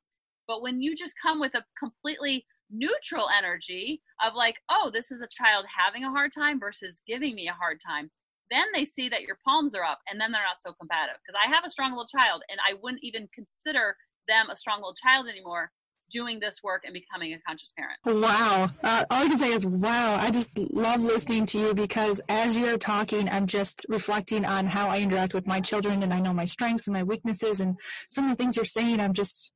But 0.47 0.63
when 0.63 0.81
you 0.81 0.95
just 0.95 1.15
come 1.21 1.41
with 1.41 1.55
a 1.55 1.65
completely 1.79 2.47
neutral 2.71 3.29
energy 3.37 4.03
of 4.25 4.35
like, 4.35 4.57
oh, 4.71 4.91
this 4.93 5.11
is 5.11 5.23
a 5.23 5.29
child 5.31 5.65
having 5.77 6.05
a 6.05 6.11
hard 6.11 6.33
time 6.33 6.61
versus 6.61 7.01
giving 7.07 7.35
me 7.35 7.49
a 7.49 7.53
hard 7.53 7.81
time, 7.85 8.11
then 8.51 8.67
they 8.75 8.85
see 8.85 9.09
that 9.09 9.23
your 9.23 9.39
palms 9.45 9.75
are 9.75 9.85
up 9.85 10.01
and 10.11 10.21
then 10.21 10.33
they're 10.33 10.43
not 10.43 10.63
so 10.65 10.73
combative. 10.73 11.17
Because 11.25 11.39
I 11.45 11.55
have 11.55 11.65
a 11.65 11.71
strong 11.71 11.95
willed 11.95 12.09
child 12.09 12.43
and 12.49 12.59
I 12.69 12.75
wouldn't 12.81 13.03
even 13.03 13.29
consider 13.33 13.97
them 14.29 14.51
a 14.51 14.57
strong 14.57 14.81
willed 14.81 14.99
child 15.03 15.27
anymore 15.29 15.71
doing 16.11 16.41
this 16.41 16.63
work 16.63 16.83
and 16.85 16.95
becoming 16.95 17.35
a 17.35 17.39
conscious 17.47 17.73
parent. 17.77 17.99
Wow. 18.05 18.71
Uh, 18.83 19.05
all 19.11 19.25
I 19.25 19.29
can 19.29 19.39
say 19.39 19.53
is, 19.53 19.67
wow. 19.67 20.17
I 20.17 20.31
just 20.31 20.59
love 20.73 21.03
listening 21.03 21.47
to 21.47 21.59
you 21.59 21.75
because 21.75 22.21
as 22.29 22.57
you're 22.57 22.79
talking, 22.79 23.29
I'm 23.29 23.47
just 23.47 23.85
reflecting 23.89 24.45
on 24.45 24.67
how 24.67 24.89
I 24.89 25.01
interact 25.01 25.35
with 25.35 25.47
my 25.47 25.61
children 25.61 26.03
and 26.03 26.13
I 26.13 26.21
know 26.21 26.33
my 26.33 26.47
strengths 26.47 26.87
and 26.87 26.95
my 26.95 27.03
weaknesses 27.03 27.61
and 27.61 27.79
some 28.09 28.25
of 28.25 28.31
the 28.31 28.37
things 28.37 28.57
you're 28.57 28.65
saying. 28.65 29.01
I'm 29.01 29.13
just, 29.13 29.53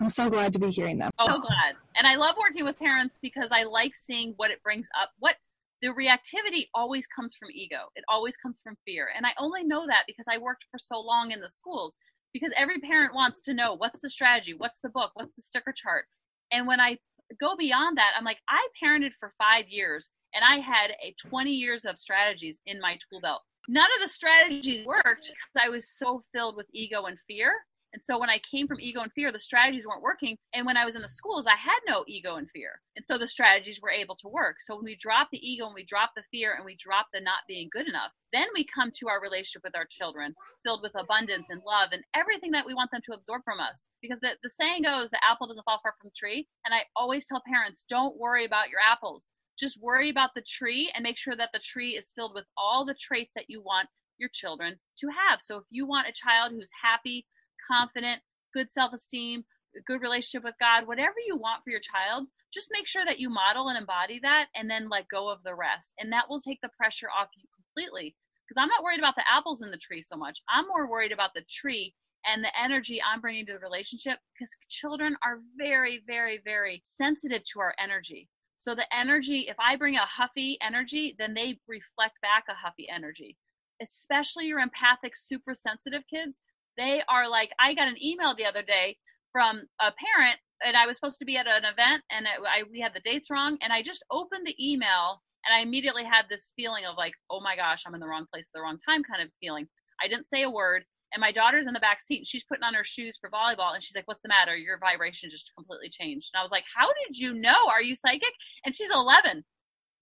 I'm 0.00 0.10
so 0.10 0.28
glad 0.28 0.52
to 0.54 0.58
be 0.58 0.70
hearing 0.70 0.98
them. 0.98 1.12
Oh, 1.18 1.26
so 1.26 1.40
glad. 1.40 1.76
And 1.96 2.06
I 2.06 2.16
love 2.16 2.34
working 2.40 2.64
with 2.64 2.78
parents 2.78 3.18
because 3.22 3.50
I 3.52 3.62
like 3.62 3.94
seeing 3.94 4.34
what 4.36 4.50
it 4.50 4.62
brings 4.62 4.88
up. 5.00 5.10
What 5.20 5.36
the 5.84 5.90
reactivity 5.90 6.68
always 6.74 7.06
comes 7.06 7.34
from 7.38 7.50
ego. 7.52 7.90
It 7.94 8.04
always 8.08 8.38
comes 8.38 8.58
from 8.64 8.78
fear. 8.86 9.10
And 9.14 9.26
I 9.26 9.32
only 9.38 9.64
know 9.64 9.86
that 9.86 10.04
because 10.06 10.24
I 10.32 10.38
worked 10.38 10.64
for 10.70 10.78
so 10.78 10.98
long 10.98 11.30
in 11.30 11.40
the 11.40 11.50
schools 11.50 11.94
because 12.32 12.52
every 12.56 12.80
parent 12.80 13.14
wants 13.14 13.42
to 13.42 13.52
know 13.52 13.74
what's 13.74 14.00
the 14.00 14.08
strategy, 14.08 14.54
what's 14.56 14.78
the 14.82 14.88
book, 14.88 15.10
what's 15.12 15.36
the 15.36 15.42
sticker 15.42 15.74
chart. 15.76 16.06
And 16.50 16.66
when 16.66 16.80
I 16.80 16.96
go 17.38 17.54
beyond 17.54 17.98
that, 17.98 18.12
I'm 18.16 18.24
like, 18.24 18.38
I 18.48 18.66
parented 18.82 19.10
for 19.20 19.34
five 19.36 19.66
years 19.68 20.08
and 20.32 20.42
I 20.42 20.56
had 20.56 20.92
a 21.02 21.14
20 21.28 21.50
years 21.50 21.84
of 21.84 21.98
strategies 21.98 22.58
in 22.64 22.80
my 22.80 22.96
tool 23.10 23.20
belt. 23.20 23.42
None 23.68 23.90
of 23.96 24.02
the 24.02 24.08
strategies 24.08 24.86
worked 24.86 25.26
because 25.26 25.66
I 25.66 25.68
was 25.68 25.90
so 25.90 26.24
filled 26.34 26.56
with 26.56 26.66
ego 26.72 27.04
and 27.04 27.18
fear 27.28 27.52
and 27.94 28.02
so 28.04 28.18
when 28.18 28.28
I 28.28 28.40
came 28.50 28.66
from 28.66 28.80
ego 28.80 29.00
and 29.00 29.12
fear, 29.12 29.30
the 29.30 29.38
strategies 29.38 29.86
weren't 29.86 30.02
working. 30.02 30.36
And 30.52 30.66
when 30.66 30.76
I 30.76 30.84
was 30.84 30.96
in 30.96 31.02
the 31.02 31.08
schools, 31.08 31.46
I 31.46 31.56
had 31.56 31.78
no 31.86 32.02
ego 32.08 32.34
and 32.34 32.50
fear. 32.50 32.80
And 32.96 33.06
so 33.06 33.16
the 33.16 33.28
strategies 33.28 33.80
were 33.80 33.90
able 33.90 34.16
to 34.16 34.28
work. 34.28 34.56
So 34.58 34.74
when 34.74 34.84
we 34.84 34.96
drop 34.96 35.28
the 35.30 35.38
ego 35.38 35.66
and 35.66 35.76
we 35.76 35.84
drop 35.84 36.10
the 36.16 36.24
fear 36.32 36.54
and 36.54 36.64
we 36.64 36.74
drop 36.74 37.06
the 37.14 37.20
not 37.20 37.46
being 37.46 37.68
good 37.70 37.88
enough, 37.88 38.10
then 38.32 38.48
we 38.52 38.66
come 38.66 38.90
to 38.98 39.08
our 39.08 39.22
relationship 39.22 39.62
with 39.62 39.76
our 39.76 39.86
children 39.88 40.34
filled 40.64 40.82
with 40.82 40.98
abundance 40.98 41.46
and 41.50 41.62
love 41.64 41.90
and 41.92 42.02
everything 42.16 42.50
that 42.50 42.66
we 42.66 42.74
want 42.74 42.90
them 42.90 43.00
to 43.06 43.14
absorb 43.14 43.42
from 43.44 43.60
us. 43.60 43.86
Because 44.02 44.18
the, 44.18 44.30
the 44.42 44.50
saying 44.50 44.82
goes, 44.82 45.10
the 45.10 45.20
apple 45.22 45.46
doesn't 45.46 45.62
fall 45.62 45.78
far 45.80 45.94
from 46.00 46.10
the 46.10 46.18
tree. 46.18 46.48
And 46.64 46.74
I 46.74 46.80
always 46.96 47.28
tell 47.28 47.42
parents, 47.46 47.84
don't 47.88 48.18
worry 48.18 48.44
about 48.44 48.70
your 48.70 48.80
apples. 48.80 49.30
Just 49.56 49.80
worry 49.80 50.10
about 50.10 50.30
the 50.34 50.42
tree 50.42 50.90
and 50.96 51.04
make 51.04 51.16
sure 51.16 51.36
that 51.36 51.50
the 51.54 51.60
tree 51.60 51.90
is 51.90 52.10
filled 52.12 52.34
with 52.34 52.46
all 52.58 52.84
the 52.84 52.98
traits 52.98 53.34
that 53.36 53.48
you 53.48 53.62
want 53.62 53.88
your 54.18 54.30
children 54.32 54.76
to 54.98 55.08
have. 55.08 55.40
So 55.40 55.58
if 55.58 55.64
you 55.70 55.86
want 55.86 56.08
a 56.08 56.12
child 56.12 56.52
who's 56.52 56.70
happy, 56.82 57.26
confident, 57.70 58.22
good 58.52 58.70
self 58.70 58.92
esteem, 58.92 59.44
good 59.86 60.00
relationship 60.00 60.44
with 60.44 60.54
God, 60.60 60.86
whatever 60.86 61.16
you 61.26 61.36
want 61.36 61.64
for 61.64 61.70
your 61.70 61.80
child, 61.80 62.28
just 62.52 62.70
make 62.72 62.86
sure 62.86 63.04
that 63.04 63.18
you 63.18 63.28
model 63.28 63.68
and 63.68 63.76
embody 63.76 64.20
that 64.22 64.46
and 64.54 64.70
then 64.70 64.88
let 64.88 65.08
go 65.08 65.28
of 65.30 65.42
the 65.42 65.54
rest. 65.54 65.90
And 65.98 66.12
that 66.12 66.30
will 66.30 66.40
take 66.40 66.60
the 66.62 66.70
pressure 66.76 67.08
off 67.10 67.28
you 67.36 67.48
completely. 67.54 68.14
Because 68.46 68.62
I'm 68.62 68.68
not 68.68 68.84
worried 68.84 69.00
about 69.00 69.16
the 69.16 69.26
apples 69.26 69.62
in 69.62 69.70
the 69.70 69.78
tree 69.78 70.02
so 70.02 70.16
much. 70.16 70.38
I'm 70.48 70.68
more 70.68 70.88
worried 70.88 71.12
about 71.12 71.30
the 71.34 71.44
tree 71.50 71.94
and 72.26 72.44
the 72.44 72.52
energy 72.56 73.00
I'm 73.02 73.20
bringing 73.20 73.46
to 73.46 73.54
the 73.54 73.58
relationship 73.58 74.18
because 74.32 74.54
children 74.68 75.16
are 75.24 75.40
very, 75.58 76.02
very, 76.06 76.40
very 76.44 76.82
sensitive 76.84 77.42
to 77.52 77.60
our 77.60 77.74
energy. 77.82 78.28
So 78.58 78.74
the 78.74 78.86
energy, 78.94 79.46
if 79.48 79.56
I 79.58 79.76
bring 79.76 79.96
a 79.96 80.06
huffy 80.06 80.56
energy, 80.62 81.14
then 81.18 81.34
they 81.34 81.58
reflect 81.68 82.20
back 82.22 82.44
a 82.48 82.54
huffy 82.54 82.86
energy. 82.88 83.36
Especially 83.82 84.46
your 84.46 84.60
empathic, 84.60 85.12
super 85.16 85.52
sensitive 85.52 86.02
kids, 86.08 86.38
they 86.76 87.02
are 87.08 87.28
like, 87.28 87.50
I 87.60 87.74
got 87.74 87.88
an 87.88 88.02
email 88.02 88.34
the 88.36 88.46
other 88.46 88.62
day 88.62 88.96
from 89.32 89.62
a 89.80 89.90
parent, 89.90 90.38
and 90.64 90.76
I 90.76 90.86
was 90.86 90.96
supposed 90.96 91.18
to 91.18 91.24
be 91.24 91.36
at 91.36 91.46
an 91.46 91.64
event, 91.64 92.02
and 92.10 92.26
it, 92.26 92.38
I, 92.42 92.62
we 92.70 92.80
had 92.80 92.94
the 92.94 93.00
dates 93.00 93.30
wrong, 93.30 93.58
and 93.60 93.72
I 93.72 93.82
just 93.82 94.04
opened 94.10 94.46
the 94.46 94.56
email, 94.58 95.22
and 95.44 95.54
I 95.54 95.62
immediately 95.62 96.04
had 96.04 96.26
this 96.30 96.52
feeling 96.56 96.84
of 96.86 96.96
like, 96.96 97.14
oh 97.30 97.40
my 97.40 97.56
gosh, 97.56 97.82
I'm 97.86 97.94
in 97.94 98.00
the 98.00 98.06
wrong 98.06 98.26
place 98.32 98.46
at 98.46 98.52
the 98.54 98.62
wrong 98.62 98.78
time 98.86 99.02
kind 99.02 99.22
of 99.22 99.30
feeling. 99.40 99.66
I 100.02 100.08
didn't 100.08 100.28
say 100.28 100.42
a 100.42 100.50
word, 100.50 100.84
and 101.12 101.20
my 101.20 101.32
daughter's 101.32 101.66
in 101.66 101.74
the 101.74 101.80
back 101.80 102.00
seat, 102.00 102.18
and 102.18 102.26
she's 102.26 102.44
putting 102.44 102.64
on 102.64 102.74
her 102.74 102.84
shoes 102.84 103.18
for 103.20 103.30
volleyball, 103.30 103.74
and 103.74 103.82
she's 103.82 103.96
like, 103.96 104.08
"What's 104.08 104.22
the 104.22 104.28
matter? 104.28 104.56
Your 104.56 104.78
vibration 104.78 105.30
just 105.30 105.50
completely 105.56 105.88
changed." 105.90 106.30
And 106.32 106.40
I 106.40 106.42
was 106.42 106.50
like, 106.50 106.64
"How 106.74 106.88
did 106.88 107.16
you 107.16 107.34
know? 107.34 107.68
Are 107.70 107.82
you 107.82 107.94
psychic?" 107.94 108.34
And 108.64 108.74
she's 108.74 108.90
11. 108.92 109.44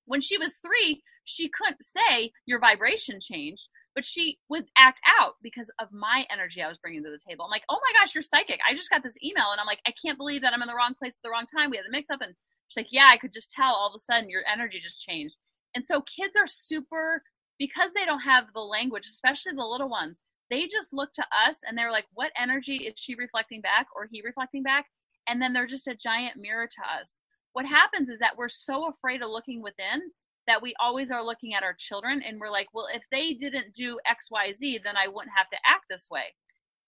When 0.06 0.20
she 0.20 0.38
was 0.38 0.56
three, 0.56 1.02
she 1.24 1.48
couldn't 1.48 1.84
say 1.84 2.32
your 2.46 2.58
vibration 2.58 3.18
changed 3.20 3.68
but 3.94 4.06
she 4.06 4.38
would 4.48 4.66
act 4.76 5.00
out 5.20 5.34
because 5.42 5.70
of 5.80 5.92
my 5.92 6.24
energy 6.30 6.62
I 6.62 6.68
was 6.68 6.78
bringing 6.78 7.04
to 7.04 7.10
the 7.10 7.20
table. 7.28 7.44
I'm 7.44 7.50
like, 7.50 7.64
oh 7.68 7.78
my 7.80 8.00
gosh, 8.00 8.14
you're 8.14 8.22
psychic. 8.22 8.60
I 8.68 8.74
just 8.74 8.90
got 8.90 9.02
this 9.02 9.16
email, 9.22 9.52
and 9.52 9.60
I'm 9.60 9.66
like, 9.66 9.80
I 9.86 9.92
can't 10.04 10.18
believe 10.18 10.42
that 10.42 10.52
I'm 10.52 10.62
in 10.62 10.68
the 10.68 10.74
wrong 10.74 10.94
place 10.98 11.14
at 11.14 11.22
the 11.22 11.30
wrong 11.30 11.46
time. 11.46 11.70
We 11.70 11.76
had 11.76 11.86
a 11.86 11.90
mix 11.90 12.10
up, 12.10 12.20
and 12.20 12.34
she's 12.68 12.82
like, 12.82 12.92
yeah, 12.92 13.10
I 13.12 13.18
could 13.18 13.32
just 13.32 13.50
tell 13.50 13.74
all 13.74 13.88
of 13.88 13.94
a 13.96 14.00
sudden 14.00 14.30
your 14.30 14.42
energy 14.50 14.80
just 14.82 15.00
changed. 15.00 15.36
And 15.74 15.86
so 15.86 16.02
kids 16.02 16.36
are 16.36 16.46
super 16.46 17.22
because 17.58 17.92
they 17.94 18.04
don't 18.04 18.20
have 18.20 18.44
the 18.54 18.60
language, 18.60 19.06
especially 19.06 19.52
the 19.54 19.64
little 19.64 19.88
ones. 19.88 20.20
They 20.50 20.62
just 20.66 20.92
look 20.92 21.12
to 21.14 21.22
us 21.22 21.60
and 21.66 21.78
they're 21.78 21.92
like, 21.92 22.06
what 22.12 22.32
energy 22.38 22.76
is 22.76 22.94
she 22.98 23.14
reflecting 23.14 23.60
back 23.60 23.86
or 23.96 24.08
he 24.10 24.20
reflecting 24.22 24.62
back? 24.62 24.86
And 25.28 25.40
then 25.40 25.52
they're 25.52 25.66
just 25.66 25.88
a 25.88 25.94
giant 25.94 26.36
mirror 26.36 26.66
to 26.66 27.00
us. 27.00 27.18
What 27.52 27.66
happens 27.66 28.10
is 28.10 28.18
that 28.18 28.36
we're 28.36 28.48
so 28.48 28.88
afraid 28.88 29.22
of 29.22 29.30
looking 29.30 29.62
within 29.62 30.10
that 30.46 30.62
we 30.62 30.74
always 30.80 31.10
are 31.10 31.24
looking 31.24 31.54
at 31.54 31.62
our 31.62 31.74
children 31.78 32.22
and 32.26 32.40
we're 32.40 32.50
like, 32.50 32.68
well, 32.72 32.88
if 32.92 33.02
they 33.10 33.34
didn't 33.34 33.74
do 33.74 33.98
XYZ, 34.06 34.82
then 34.82 34.96
I 34.96 35.08
wouldn't 35.08 35.36
have 35.36 35.48
to 35.48 35.56
act 35.66 35.84
this 35.88 36.08
way. 36.10 36.34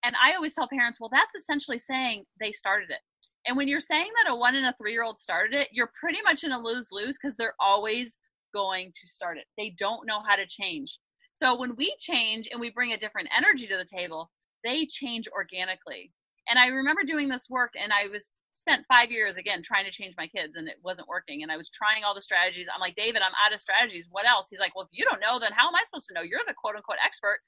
And 0.05 0.15
I 0.23 0.35
always 0.35 0.55
tell 0.55 0.69
parents, 0.69 1.01
well, 1.01 1.11
that's 1.11 1.35
essentially 1.35 1.79
saying 1.79 2.25
they 2.41 2.53
started 2.53 2.91
it. 2.91 3.01
And 3.47 3.57
when 3.57 3.69
you're 3.69 3.81
saying 3.81 4.11
that 4.17 4.31
a 4.31 4.37
one 4.37 4.55
and 4.55 4.67
a 4.67 4.75
three 4.79 4.93
year 4.93 5.03
old 5.03 5.21
started 5.21 5.55
it, 5.55 5.69
you're 5.73 5.93
pretty 5.99 6.19
much 6.23 6.45
in 6.45 6.53
a 6.53 6.59
lose 6.59 6.89
lose 6.93 7.19
because 7.21 7.37
they're 7.37 7.55
always 7.61 8.19
going 8.53 8.93
to 9.01 9.09
start 9.09 9.39
it. 9.39 9.45
They 9.57 9.75
don't 9.79 10.07
know 10.07 10.21
how 10.27 10.37
to 10.37 10.47
change. 10.47 10.99
So 11.35 11.59
when 11.59 11.75
we 11.77 11.95
change 11.99 12.49
and 12.51 12.61
we 12.61 12.71
bring 12.71 12.93
a 12.93 12.99
different 12.99 13.29
energy 13.37 13.67
to 13.67 13.77
the 13.77 13.99
table, 13.99 14.31
they 14.63 14.87
change 14.87 15.29
organically. 15.29 16.13
And 16.49 16.59
I 16.59 16.67
remember 16.67 17.03
doing 17.03 17.29
this 17.29 17.47
work 17.51 17.73
and 17.81 17.93
I 17.93 18.09
was 18.09 18.37
spent 18.55 18.87
five 18.87 19.11
years 19.11 19.37
again 19.37 19.63
trying 19.63 19.85
to 19.85 19.91
change 19.91 20.15
my 20.17 20.27
kids 20.27 20.55
and 20.57 20.69
it 20.69 20.79
wasn't 20.83 21.09
working. 21.09 21.43
And 21.43 21.51
I 21.51 21.57
was 21.57 21.69
trying 21.69 22.05
all 22.05 22.15
the 22.15 22.23
strategies. 22.23 22.67
I'm 22.73 22.81
like, 22.81 22.97
David, 22.97 23.21
I'm 23.21 23.35
out 23.45 23.53
of 23.53 23.61
strategies. 23.61 24.07
What 24.11 24.27
else? 24.27 24.47
He's 24.49 24.61
like, 24.61 24.75
Well, 24.75 24.87
if 24.87 24.97
you 24.97 25.05
don't 25.05 25.21
know, 25.21 25.39
then 25.39 25.53
how 25.53 25.69
am 25.69 25.75
I 25.75 25.83
supposed 25.85 26.07
to 26.09 26.15
know? 26.15 26.23
You're 26.23 26.47
the 26.47 26.55
quote 26.55 26.77
unquote 26.77 27.03
expert. 27.05 27.41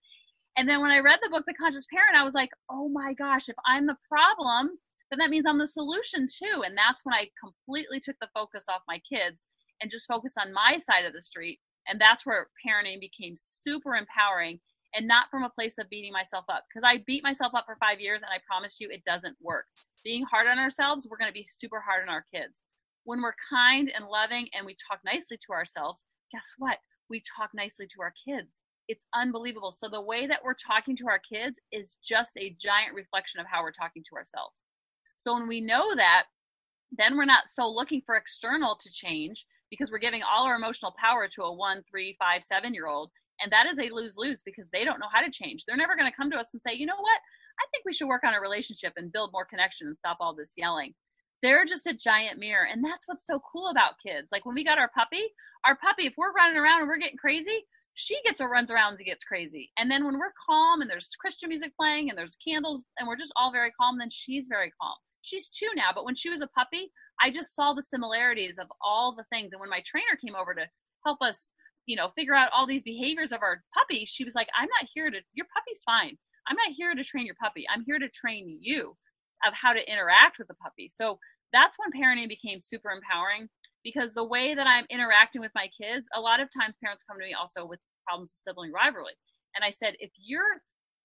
And 0.58 0.68
then 0.68 0.80
when 0.80 0.90
I 0.90 0.98
read 0.98 1.20
the 1.22 1.30
book, 1.30 1.44
The 1.46 1.54
Conscious 1.54 1.86
Parent, 1.92 2.18
I 2.18 2.24
was 2.24 2.34
like, 2.34 2.50
Oh 2.68 2.88
my 2.88 3.14
gosh, 3.14 3.48
if 3.48 3.56
I'm 3.66 3.86
the 3.86 3.98
problem, 4.08 4.78
then 5.10 5.18
that 5.18 5.30
means 5.30 5.46
I'm 5.46 5.58
the 5.58 5.68
solution 5.68 6.26
too. 6.26 6.62
And 6.66 6.76
that's 6.76 7.02
when 7.04 7.14
I 7.14 7.30
completely 7.38 8.00
took 8.00 8.16
the 8.20 8.32
focus 8.34 8.64
off 8.68 8.82
my 8.88 9.00
kids 9.00 9.46
and 9.80 9.90
just 9.90 10.08
focused 10.08 10.38
on 10.38 10.52
my 10.52 10.78
side 10.78 11.04
of 11.04 11.12
the 11.12 11.22
street. 11.22 11.60
And 11.86 12.00
that's 12.00 12.26
where 12.26 12.48
parenting 12.66 12.98
became 13.00 13.34
super 13.36 13.94
empowering 13.94 14.58
and 14.96 15.06
not 15.06 15.30
from 15.30 15.44
a 15.44 15.50
place 15.50 15.76
of 15.78 15.90
beating 15.90 16.12
myself 16.12 16.46
up 16.48 16.64
because 16.68 16.82
I 16.84 17.04
beat 17.06 17.22
myself 17.22 17.52
up 17.54 17.66
for 17.66 17.76
five 17.78 18.00
years 18.00 18.22
and 18.22 18.30
I 18.30 18.40
promise 18.46 18.76
you 18.80 18.88
it 18.90 19.04
doesn't 19.04 19.36
work. 19.42 19.66
Being 20.02 20.24
hard 20.24 20.46
on 20.46 20.58
ourselves, 20.58 21.06
we're 21.08 21.18
going 21.18 21.30
to 21.30 21.34
be 21.34 21.46
super 21.60 21.80
hard 21.80 22.02
on 22.02 22.08
our 22.08 22.24
kids. 22.32 22.62
When 23.04 23.20
we're 23.20 23.34
kind 23.52 23.92
and 23.94 24.06
loving 24.06 24.48
and 24.56 24.64
we 24.64 24.74
talk 24.88 25.00
nicely 25.04 25.36
to 25.46 25.52
ourselves, 25.52 26.04
guess 26.32 26.54
what? 26.58 26.78
We 27.10 27.22
talk 27.38 27.50
nicely 27.54 27.86
to 27.86 28.00
our 28.00 28.14
kids. 28.26 28.62
It's 28.88 29.04
unbelievable. 29.14 29.74
So 29.76 29.88
the 29.88 30.00
way 30.00 30.26
that 30.26 30.40
we're 30.42 30.54
talking 30.54 30.96
to 30.96 31.08
our 31.08 31.20
kids 31.20 31.60
is 31.70 31.96
just 32.02 32.32
a 32.38 32.56
giant 32.60 32.94
reflection 32.94 33.40
of 33.40 33.46
how 33.50 33.62
we're 33.62 33.72
talking 33.72 34.02
to 34.08 34.16
ourselves. 34.16 34.54
So 35.18 35.34
when 35.34 35.46
we 35.46 35.60
know 35.60 35.94
that, 35.94 36.24
then 36.96 37.16
we're 37.16 37.24
not 37.24 37.48
so 37.48 37.68
looking 37.68 38.00
for 38.06 38.16
external 38.16 38.76
to 38.76 38.90
change 38.90 39.44
because 39.70 39.90
we're 39.90 39.98
giving 39.98 40.22
all 40.22 40.46
our 40.46 40.56
emotional 40.56 40.94
power 40.98 41.28
to 41.28 41.42
a 41.42 41.52
one, 41.52 41.82
three, 41.90 42.16
five, 42.18 42.44
seven 42.44 42.72
year 42.72 42.86
old 42.86 43.10
and 43.40 43.52
that 43.52 43.66
is 43.66 43.78
a 43.78 43.94
lose 43.94 44.16
lose 44.16 44.40
because 44.44 44.66
they 44.72 44.84
don't 44.84 44.98
know 44.98 45.10
how 45.12 45.20
to 45.20 45.30
change. 45.30 45.64
They're 45.66 45.76
never 45.76 45.96
going 45.96 46.10
to 46.10 46.16
come 46.16 46.30
to 46.30 46.36
us 46.36 46.50
and 46.52 46.62
say, 46.62 46.74
you 46.74 46.86
know 46.86 46.98
what? 46.98 47.20
I 47.58 47.64
think 47.70 47.84
we 47.84 47.92
should 47.92 48.08
work 48.08 48.24
on 48.24 48.34
a 48.34 48.40
relationship 48.40 48.92
and 48.96 49.12
build 49.12 49.30
more 49.32 49.44
connection 49.44 49.86
and 49.86 49.96
stop 49.96 50.18
all 50.20 50.34
this 50.34 50.52
yelling. 50.56 50.94
They're 51.42 51.64
just 51.64 51.86
a 51.86 51.94
giant 51.94 52.38
mirror. 52.38 52.66
And 52.70 52.84
that's 52.84 53.06
what's 53.06 53.26
so 53.26 53.40
cool 53.52 53.68
about 53.68 54.00
kids. 54.04 54.28
Like 54.32 54.46
when 54.46 54.54
we 54.54 54.64
got 54.64 54.78
our 54.78 54.90
puppy, 54.94 55.22
our 55.64 55.76
puppy, 55.76 56.06
if 56.06 56.14
we're 56.16 56.32
running 56.32 56.56
around 56.56 56.80
and 56.80 56.88
we're 56.88 56.98
getting 56.98 57.18
crazy, 57.18 57.64
she 57.94 58.20
gets 58.24 58.40
or 58.40 58.48
runs 58.48 58.70
around 58.70 58.96
and 58.96 59.06
gets 59.06 59.24
crazy. 59.24 59.70
And 59.78 59.90
then 59.90 60.04
when 60.04 60.18
we're 60.18 60.32
calm 60.48 60.80
and 60.80 60.90
there's 60.90 61.10
Christian 61.18 61.48
music 61.48 61.72
playing 61.78 62.10
and 62.10 62.18
there's 62.18 62.36
candles 62.46 62.84
and 62.98 63.08
we're 63.08 63.16
just 63.16 63.32
all 63.36 63.52
very 63.52 63.70
calm, 63.80 63.98
then 63.98 64.10
she's 64.10 64.46
very 64.48 64.70
calm. 64.80 64.96
She's 65.22 65.48
two 65.48 65.68
now, 65.74 65.90
but 65.94 66.04
when 66.04 66.14
she 66.14 66.28
was 66.30 66.40
a 66.40 66.46
puppy, 66.46 66.92
I 67.20 67.30
just 67.30 67.54
saw 67.54 67.72
the 67.72 67.82
similarities 67.82 68.58
of 68.58 68.68
all 68.82 69.14
the 69.16 69.24
things. 69.32 69.50
And 69.52 69.60
when 69.60 69.70
my 69.70 69.82
trainer 69.84 70.16
came 70.24 70.36
over 70.36 70.54
to 70.54 70.66
help 71.04 71.22
us, 71.22 71.50
you 71.86 71.96
know, 71.96 72.10
figure 72.16 72.34
out 72.34 72.50
all 72.54 72.66
these 72.66 72.82
behaviors 72.82 73.32
of 73.32 73.42
our 73.42 73.62
puppy, 73.74 74.04
she 74.06 74.24
was 74.24 74.34
like, 74.34 74.48
I'm 74.58 74.68
not 74.80 74.90
here 74.94 75.10
to, 75.10 75.18
your 75.34 75.46
puppy's 75.54 75.82
fine. 75.84 76.16
I'm 76.48 76.56
not 76.56 76.74
here 76.76 76.94
to 76.94 77.04
train 77.04 77.26
your 77.26 77.36
puppy. 77.40 77.64
I'm 77.72 77.84
here 77.86 77.98
to 77.98 78.08
train 78.08 78.58
you 78.60 78.96
of 79.46 79.54
how 79.54 79.72
to 79.72 79.92
interact 79.92 80.38
with 80.38 80.48
the 80.48 80.54
puppy. 80.54 80.90
So 80.92 81.18
that's 81.52 81.76
when 81.78 81.90
parenting 81.94 82.28
became 82.28 82.60
super 82.60 82.90
empowering 82.90 83.48
because 83.84 84.14
the 84.14 84.24
way 84.24 84.54
that 84.54 84.66
I'm 84.66 84.86
interacting 84.90 85.40
with 85.40 85.52
my 85.54 85.68
kids, 85.80 86.06
a 86.14 86.20
lot 86.20 86.40
of 86.40 86.48
times 86.50 86.76
parents 86.82 87.04
come 87.08 87.18
to 87.18 87.24
me 87.24 87.34
also 87.34 87.64
with 87.66 87.80
problems 88.06 88.30
with 88.30 88.42
sibling 88.42 88.72
rivalry. 88.72 89.14
And 89.54 89.64
I 89.64 89.72
said, 89.72 89.94
if 89.98 90.10
you're 90.18 90.60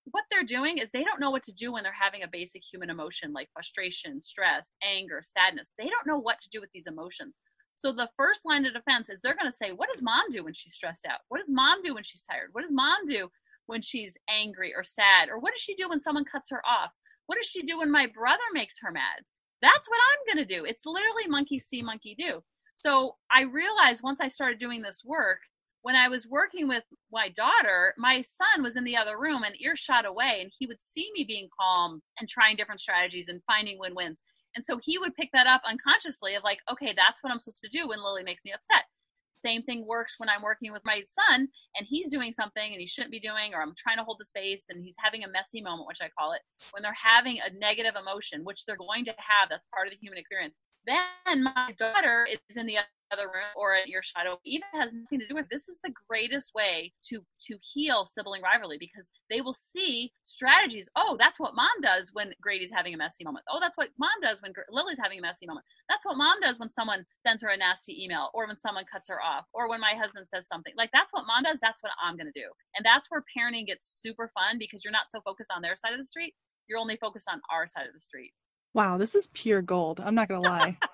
what 0.06 0.24
they're 0.32 0.44
doing 0.44 0.80
is 0.80 0.90
they 0.92 1.04
don't 1.04 1.20
know 1.20 1.30
what 1.30 1.44
to 1.44 1.54
do 1.54 1.72
when 1.72 1.84
they're 1.84 1.94
having 1.94 2.24
a 2.24 2.28
basic 2.32 2.64
human 2.72 2.90
emotion 2.90 3.34
like 3.34 3.50
frustration, 3.54 4.22
stress, 4.22 4.74
anger, 4.84 5.22
sadness. 5.24 5.74
They 5.78 5.86
don't 5.86 6.08
know 6.08 6.18
what 6.18 6.42
to 6.42 6.50
do 6.50 6.60
with 6.60 6.72
these 6.74 6.88
emotions. 6.88 7.36
So 7.82 7.92
the 7.92 8.10
first 8.16 8.42
line 8.46 8.66
of 8.68 8.74
defense 8.74 9.10
is 9.10 9.20
they're 9.24 9.36
going 9.36 9.52
to 9.52 9.58
say, 9.58 9.72
What 9.72 9.90
does 9.92 10.04
mom 10.04 10.30
do 10.32 10.44
when 10.44 10.54
she's 10.54 10.76
stressed 10.76 11.06
out? 11.06 11.20
What 11.30 11.40
does 11.40 11.50
mom 11.50 11.82
do 11.82 11.96
when 11.96 12.04
she's 12.04 12.22
tired? 12.22 12.50
What 12.52 12.62
does 12.62 12.72
mom 12.72 13.08
do 13.10 13.30
when 13.66 13.82
she's 13.82 14.16
angry 14.30 14.74
or 14.76 14.84
sad? 14.84 15.30
Or 15.30 15.40
what 15.40 15.54
does 15.54 15.62
she 15.62 15.76
do 15.76 15.90
when 15.90 16.00
someone 16.00 16.26
cuts 16.26 16.52
her 16.52 16.62
off? 16.66 16.92
What 17.26 17.38
does 17.42 17.48
she 17.48 17.64
do 17.64 17.80
when 17.80 17.90
my 17.90 18.06
brother 18.08 18.44
makes 18.54 18.78
her 18.82 18.92
mad? 18.92 19.26
That's 19.64 19.90
what 19.90 20.00
I'm 20.00 20.36
going 20.36 20.48
to 20.48 20.56
do. 20.56 20.64
It's 20.64 20.86
literally 20.86 21.28
monkey 21.28 21.58
see, 21.58 21.82
monkey 21.82 22.16
do. 22.18 22.42
So 22.76 23.16
I 23.32 23.42
realized 23.44 24.04
once 24.04 24.22
I 24.22 24.28
started 24.28 24.60
doing 24.60 24.82
this 24.82 25.04
work 25.04 25.40
when 25.82 25.96
I 25.96 26.10
was 26.10 26.28
working 26.28 26.68
with 26.68 26.84
my 27.12 27.30
daughter, 27.30 27.94
my 27.98 28.22
son 28.22 28.64
was 28.64 28.76
in 28.76 28.84
the 28.84 28.98
other 28.98 29.18
room 29.18 29.44
and 29.44 29.60
earshot 29.60 30.06
away, 30.06 30.40
and 30.42 30.52
he 30.58 30.68
would 30.68 30.82
see 30.84 31.10
me 31.14 31.26
being 31.28 31.50
calm 31.60 32.02
and 32.20 32.30
trying 32.30 32.56
different 32.56 32.82
strategies 32.82 33.28
and 33.28 33.42
finding 33.48 33.80
win 33.80 33.96
wins. 33.96 34.22
And 34.56 34.66
so 34.66 34.80
he 34.82 34.98
would 34.98 35.16
pick 35.16 35.30
that 35.34 35.48
up 35.48 35.62
unconsciously 35.68 36.36
of 36.36 36.44
like, 36.44 36.60
okay, 36.72 36.94
that's 36.96 37.24
what 37.24 37.32
I'm 37.32 37.40
supposed 37.40 37.62
to 37.62 37.70
do 37.70 37.88
when 37.88 38.04
Lily 38.04 38.24
makes 38.24 38.44
me 38.44 38.52
upset. 38.52 38.86
Same 39.34 39.64
thing 39.64 39.88
works 39.88 40.16
when 40.18 40.28
I'm 40.28 40.42
working 40.42 40.74
with 40.74 40.82
my 40.84 41.04
son 41.08 41.48
and 41.76 41.88
he's 41.88 42.10
doing 42.10 42.34
something 42.34 42.72
and 42.72 42.82
he 42.82 42.88
shouldn't 42.88 43.14
be 43.14 43.20
doing, 43.20 43.54
or 43.54 43.62
I'm 43.62 43.74
trying 43.78 43.98
to 43.98 44.04
hold 44.04 44.18
the 44.20 44.26
space 44.26 44.66
and 44.70 44.84
he's 44.84 44.96
having 45.00 45.24
a 45.24 45.30
messy 45.30 45.62
moment, 45.62 45.88
which 45.88 46.02
I 46.02 46.10
call 46.20 46.34
it, 46.34 46.42
when 46.72 46.84
they're 46.84 46.92
having 47.02 47.40
a 47.40 47.54
negative 47.58 47.94
emotion, 48.00 48.44
which 48.44 48.66
they're 48.66 48.76
going 48.76 49.06
to 49.06 49.16
have. 49.18 49.50
That's 49.50 49.66
part 49.74 49.88
of 49.88 49.94
the 49.94 50.00
human 50.02 50.20
experience. 50.20 50.56
Then 50.86 51.44
my 51.44 51.74
daughter 51.78 52.28
is 52.50 52.58
in 52.58 52.66
the 52.66 52.78
other 53.12 53.28
room 53.28 53.52
or 53.56 53.76
at 53.76 53.88
your 53.88 54.04
shadow 54.04 54.40
even 54.46 54.68
has 54.74 54.94
nothing 54.94 55.20
to 55.20 55.28
do 55.28 55.36
with 55.36 55.48
this 55.50 55.68
is 55.68 55.80
the 55.84 55.94
greatest 56.08 56.54
way 56.56 56.94
to 57.04 57.24
to 57.40 57.58
heal 57.74 58.06
sibling 58.06 58.42
rivalry 58.42 58.78
because 58.80 59.10
they 59.30 59.42
will 59.42 59.54
see 59.54 60.12
strategies. 60.24 60.90
Oh 60.96 61.16
that's 61.20 61.40
what 61.40 61.56
mom 61.56 61.82
does 61.82 62.12
when 62.14 62.34
grady's 62.42 62.72
having 62.72 62.94
a 62.94 62.98
messy 62.98 63.24
moment. 63.24 63.46
Oh 63.52 63.60
that's 63.62 63.78
what 63.78 63.90
mom 64.00 64.16
does 64.22 64.42
when 64.42 64.54
lily's 64.70 65.00
having 65.02 65.20
a 65.20 65.22
messy 65.22 65.46
moment. 65.46 65.66
That's 65.90 66.06
what 66.06 66.18
mom 66.18 66.40
does 66.42 66.60
when 66.60 66.70
someone 66.70 67.06
sends 67.26 67.44
her 67.44 67.50
a 67.50 67.58
nasty 67.58 68.04
email 68.04 68.30
or 68.34 68.48
when 68.48 68.58
someone 68.58 68.86
cuts 68.92 69.10
her 69.10 69.22
off 69.22 69.46
or 69.54 69.70
when 69.70 69.82
my 69.82 69.94
husband 69.94 70.28
says 70.28 70.48
something. 70.48 70.74
Like 70.78 70.92
that's 70.94 71.12
what 71.12 71.26
mom 71.28 71.44
does. 71.44 71.60
That's 71.62 71.84
what 71.84 71.92
i'm 72.04 72.18
going 72.18 72.32
to 72.32 72.40
do. 72.40 72.48
And 72.76 72.86
that's 72.86 73.10
where 73.10 73.24
parenting 73.36 73.68
gets 73.68 74.00
super 74.02 74.32
fun 74.34 74.58
because 74.58 74.84
you're 74.84 74.92
not 74.92 75.12
so 75.12 75.22
focused 75.22 75.52
on 75.56 75.62
their 75.62 75.76
side 75.76 75.94
of 75.94 76.00
the 76.00 76.06
street. 76.06 76.34
You're 76.68 76.80
only 76.80 76.98
focused 76.98 77.28
on 77.30 77.42
our 77.52 77.68
side 77.68 77.88
of 77.88 77.94
the 77.94 78.02
street. 78.02 78.32
Wow 78.74 78.98
this 78.98 79.16
is 79.16 79.28
pure 79.34 79.62
gold. 79.62 80.00
I'm 80.00 80.16
not 80.16 80.30
going 80.30 80.42
to 80.42 80.50
lie 80.50 80.78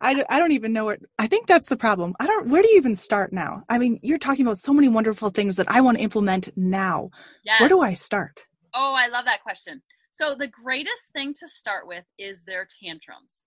I, 0.00 0.24
I 0.28 0.38
don't 0.38 0.52
even 0.52 0.72
know 0.72 0.86
what 0.86 1.00
I 1.18 1.26
think 1.26 1.46
that's 1.46 1.68
the 1.68 1.76
problem. 1.76 2.14
I 2.20 2.26
don't 2.26 2.48
where 2.48 2.62
do 2.62 2.68
you 2.68 2.76
even 2.76 2.96
start 2.96 3.32
now? 3.32 3.62
I 3.68 3.78
mean, 3.78 3.98
you're 4.02 4.18
talking 4.18 4.46
about 4.46 4.58
so 4.58 4.72
many 4.72 4.88
wonderful 4.88 5.30
things 5.30 5.56
that 5.56 5.70
I 5.70 5.80
want 5.80 5.98
to 5.98 6.04
implement 6.04 6.48
now. 6.56 7.10
Yes. 7.44 7.60
Where 7.60 7.68
do 7.68 7.80
I 7.80 7.94
start? 7.94 8.44
Oh, 8.74 8.94
I 8.94 9.08
love 9.08 9.24
that 9.26 9.42
question. 9.42 9.82
So 10.12 10.34
the 10.34 10.48
greatest 10.48 11.12
thing 11.12 11.34
to 11.40 11.48
start 11.48 11.86
with 11.86 12.04
is 12.18 12.44
their 12.44 12.66
tantrums. 12.82 13.42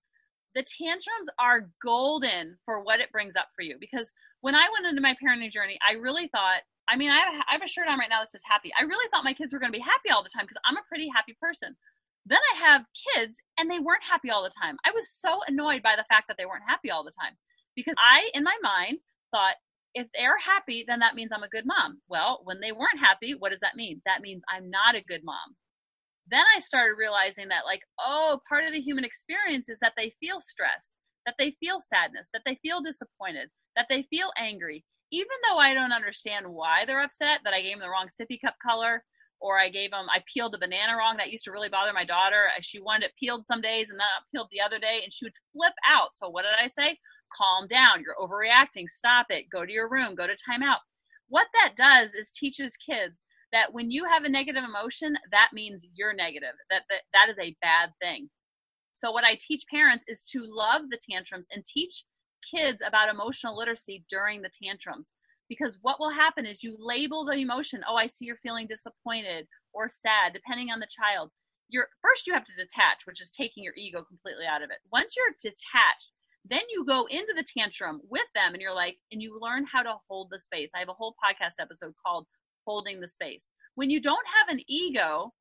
The 0.56 0.64
tantrums 0.64 1.30
are 1.40 1.70
golden 1.84 2.58
for 2.66 2.82
what 2.82 3.00
it 3.00 3.12
brings 3.12 3.36
up 3.36 3.48
for 3.56 3.62
you 3.62 3.78
because 3.80 4.12
when 4.42 4.56
I 4.56 4.68
went 4.74 4.88
into 4.88 5.02
my 5.02 5.16
parenting 5.16 5.52
journey, 5.52 5.78
I 5.88 5.94
really 5.94 6.28
thought 6.28 6.62
I 6.90 6.96
mean, 6.96 7.10
I 7.10 7.18
have, 7.18 7.44
I 7.50 7.54
have 7.54 7.64
a 7.64 7.68
shirt 7.68 7.88
on 7.88 8.00
right 8.00 8.10
now 8.10 8.22
that 8.22 8.32
says 8.32 8.42
happy. 8.46 8.72
I 8.78 8.84
really 8.84 9.08
thought 9.12 9.26
my 9.26 9.34
kids 9.34 9.52
were 9.52 9.60
going 9.60 9.72
to 9.72 9.78
be 9.78 9.84
happy 9.84 10.10
all 10.10 10.24
the 10.24 10.30
time 10.34 10.46
because 10.46 10.58
I'm 10.66 10.78
a 10.78 10.88
pretty 10.88 11.10
happy 11.14 11.36
person. 11.40 11.76
Then 12.28 12.40
I 12.54 12.60
have 12.60 12.84
kids 13.16 13.38
and 13.58 13.72
they 13.72 13.80
weren't 13.80 14.04
happy 14.04 14.30
all 14.30 14.44
the 14.44 14.52
time. 14.62 14.76
I 14.86 14.92
was 14.92 15.10
so 15.10 15.40
annoyed 15.48 15.82
by 15.82 15.96
the 15.96 16.06
fact 16.10 16.28
that 16.28 16.36
they 16.38 16.46
weren't 16.46 16.68
happy 16.68 16.92
all 16.92 17.04
the 17.04 17.16
time 17.16 17.38
because 17.76 17.96
I, 17.98 18.30
in 18.34 18.44
my 18.44 18.58
mind, 18.62 19.00
thought 19.32 19.56
if 19.94 20.08
they're 20.14 20.38
happy, 20.38 20.84
then 20.86 21.00
that 21.00 21.16
means 21.16 21.32
I'm 21.32 21.44
a 21.44 21.50
good 21.50 21.66
mom. 21.66 22.02
Well, 22.08 22.42
when 22.44 22.60
they 22.60 22.72
weren't 22.72 23.00
happy, 23.00 23.34
what 23.38 23.50
does 23.50 23.62
that 23.62 23.76
mean? 23.76 24.02
That 24.06 24.22
means 24.22 24.44
I'm 24.52 24.70
not 24.70 24.96
a 24.96 25.04
good 25.04 25.22
mom. 25.24 25.56
Then 26.30 26.44
I 26.56 26.60
started 26.60 27.00
realizing 27.00 27.48
that, 27.48 27.66
like, 27.66 27.82
oh, 27.98 28.42
part 28.50 28.66
of 28.66 28.74
the 28.74 28.82
human 28.82 29.06
experience 29.06 29.70
is 29.70 29.80
that 29.80 29.94
they 29.96 30.14
feel 30.20 30.42
stressed, 30.42 30.94
that 31.26 31.36
they 31.40 31.56
feel 31.60 31.80
sadness, 31.80 32.28
that 32.34 32.42
they 32.46 32.60
feel 32.62 32.82
disappointed, 32.82 33.50
that 33.76 33.88
they 33.90 34.06
feel 34.10 34.32
angry. 34.38 34.84
Even 35.10 35.38
though 35.48 35.58
I 35.58 35.74
don't 35.74 35.94
understand 35.94 36.48
why 36.50 36.84
they're 36.86 37.02
upset, 37.02 37.40
that 37.46 37.54
I 37.54 37.62
gave 37.62 37.80
them 37.80 37.80
the 37.80 37.90
wrong 37.90 38.08
sippy 38.10 38.38
cup 38.44 38.56
color, 38.62 39.04
or 39.40 39.60
I 39.60 39.70
gave 39.70 39.92
them 39.92 40.08
I 40.10 40.24
peeled 40.32 40.54
the 40.54 40.58
banana 40.58 40.98
wrong. 40.98 41.18
That 41.18 41.32
used 41.32 41.44
to 41.46 41.52
really 41.52 41.70
bother 41.70 41.94
my 41.94 42.06
daughter. 42.06 42.48
Uh, 42.56 42.62
she 42.62 42.80
wanted 42.80 43.08
it 43.08 43.12
peeled 43.20 43.46
some 43.46 43.62
days 43.62 43.90
and 43.90 43.98
not 43.98 44.24
peeled 44.34 44.48
the 44.52 44.62
other 44.62 44.80
day, 44.80 45.02
and 45.04 45.14
she 45.14 45.26
would 45.26 45.34
flip 45.54 45.74
out. 45.88 46.10
So 46.16 46.30
what 46.30 46.44
did 46.44 46.58
I 46.58 46.70
say? 46.70 46.98
Calm 47.36 47.68
down. 47.68 48.02
You're 48.02 48.16
overreacting. 48.20 48.90
Stop 48.90 49.28
it. 49.30 49.46
Go 49.52 49.66
to 49.66 49.72
your 49.72 49.90
room. 49.90 50.16
Go 50.16 50.28
to 50.28 50.34
timeout. 50.34 50.80
What 51.30 51.48
that 51.54 51.76
does 51.76 52.14
is 52.14 52.32
teaches 52.32 52.78
kids 52.78 53.24
that 53.52 53.74
when 53.74 53.92
you 53.92 54.06
have 54.06 54.24
a 54.24 54.30
negative 54.30 54.64
emotion, 54.64 55.16
that 55.32 55.50
means 55.54 55.86
you're 55.94 56.14
negative. 56.14 56.56
That 56.70 56.84
that, 56.90 57.02
that 57.14 57.30
is 57.30 57.38
a 57.40 57.56
bad 57.62 57.90
thing. 58.02 58.30
So 58.94 59.12
what 59.12 59.24
I 59.24 59.38
teach 59.40 59.64
parents 59.70 60.04
is 60.08 60.24
to 60.32 60.44
love 60.44 60.84
the 60.90 61.00
tantrums 61.10 61.48
and 61.52 61.64
teach 61.64 62.04
kids 62.50 62.82
about 62.86 63.10
emotional 63.10 63.56
literacy 63.56 64.04
during 64.10 64.42
the 64.42 64.50
tantrums 64.64 65.12
because 65.50 65.78
what 65.82 66.00
will 66.00 66.12
happen 66.12 66.46
is 66.46 66.64
you 66.64 66.76
label 66.80 67.26
the 67.26 67.34
emotion 67.34 67.82
oh 67.88 67.96
i 67.96 68.08
see 68.08 68.26
you're 68.26 68.38
feeling 68.38 68.68
disappointed 68.68 69.48
or 69.78 69.90
sad 69.90 70.34
depending 70.34 70.72
on 70.72 70.80
the 70.80 70.88
child. 70.90 71.30
You're 71.70 71.90
first 72.02 72.26
you 72.28 72.34
have 72.34 72.46
to 72.46 72.56
detach 72.56 73.06
which 73.06 73.22
is 73.22 73.32
taking 73.32 73.64
your 73.64 73.76
ego 73.76 74.04
completely 74.04 74.46
out 74.46 74.64
of 74.64 74.72
it. 74.72 74.78
Once 74.92 75.16
you're 75.16 75.36
detached 75.42 76.12
then 76.50 76.62
you 76.72 76.86
go 76.86 77.06
into 77.10 77.34
the 77.36 77.44
tantrum 77.44 78.02
with 78.10 78.28
them 78.34 78.54
and 78.54 78.62
you're 78.62 78.74
like 78.74 78.98
and 79.12 79.22
you 79.22 79.38
learn 79.40 79.66
how 79.66 79.84
to 79.84 79.96
hold 80.10 80.30
the 80.32 80.40
space. 80.40 80.72
I 80.76 80.80
have 80.80 80.90
a 80.90 80.94
whole 80.94 81.16
podcast 81.24 81.62
episode 81.62 81.94
called 82.06 82.26
holding 82.66 83.00
the 83.00 83.08
space. 83.08 83.52
When 83.76 83.90
you 83.90 84.02
don't 84.02 84.26
have 84.40 84.54
an 84.54 84.64
ego 84.68 85.34